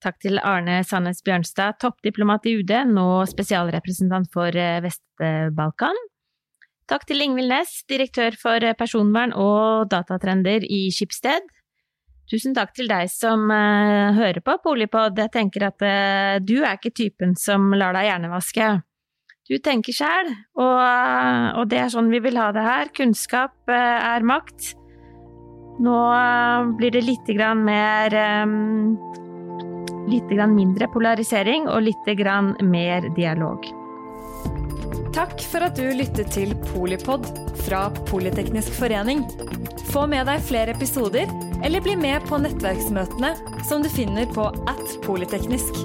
Takk 0.01 0.17
til 0.25 0.41
Arne 0.41 0.79
Sandnes 0.87 1.21
Bjørnstad, 1.27 1.77
toppdiplomat 1.83 2.49
i 2.49 2.55
UD, 2.63 2.73
nå 2.89 3.05
spesialrepresentant 3.29 4.33
for 4.33 4.57
eh, 4.57 4.79
Vest-Balkan. 4.81 6.01
Takk 6.89 7.05
til 7.05 7.21
Ingvild 7.21 7.53
Næss, 7.53 7.83
direktør 7.91 8.33
for 8.41 8.65
personvern 8.81 9.37
og 9.37 9.93
datatrender 9.93 10.65
i 10.65 10.87
Skipsted. 10.89 11.53
Tusen 12.33 12.57
takk 12.57 12.73
til 12.77 12.89
deg 12.89 13.13
som 13.13 13.45
hører 13.53 14.41
på 14.45 14.57
Polipod. 14.65 15.21
Jeg 15.21 15.33
tenker 15.33 15.69
at 15.69 15.85
du 16.45 16.59
er 16.61 16.77
ikke 16.77 16.93
typen 16.97 17.37
som 17.41 17.73
lar 17.77 17.97
deg 17.97 18.09
hjernevaske. 18.09 18.69
Du 19.49 19.57
tenker 19.65 19.97
sjæl, 19.97 20.29
og, 20.61 20.81
og, 21.57 21.63
det 21.73 21.79
er 21.81 21.93
sånn 21.93 22.11
vi 22.13 22.21
vil 22.21 22.37
ha 22.37 22.51
det 22.53 22.65
her. 22.67 22.91
Kunnskap 22.93 23.73
eh, 23.73 24.09
er 24.11 24.27
makt. 24.29 24.75
Nå 25.81 25.95
eh, 26.13 26.69
blir 26.77 26.93
det 26.93 27.05
litt 27.07 27.31
grann 27.33 27.63
mer 27.65 28.13
um, 28.45 28.99
Litt 30.09 30.29
grann 30.33 30.55
mindre 30.57 30.87
polarisering 30.89 31.67
og 31.69 31.83
litt 31.85 32.07
grann 32.17 32.55
mer 32.65 33.05
dialog. 33.17 33.67
Takk 35.13 35.37
for 35.51 35.67
at 35.67 35.77
du 35.77 35.85
lyttet 35.97 36.33
til 36.33 36.55
Polipod 36.71 37.29
fra 37.67 37.87
Politeknisk 38.09 38.73
forening. 38.79 39.27
Få 39.93 40.07
med 40.09 40.29
deg 40.29 40.45
flere 40.49 40.73
episoder, 40.77 41.29
eller 41.61 41.85
bli 41.85 41.97
med 42.01 42.25
på 42.29 42.41
nettverksmøtene 42.41 43.35
som 43.69 43.85
du 43.85 43.93
finner 43.93 44.29
på 44.33 44.49
at 44.69 44.97
polyteknisk. 45.05 45.85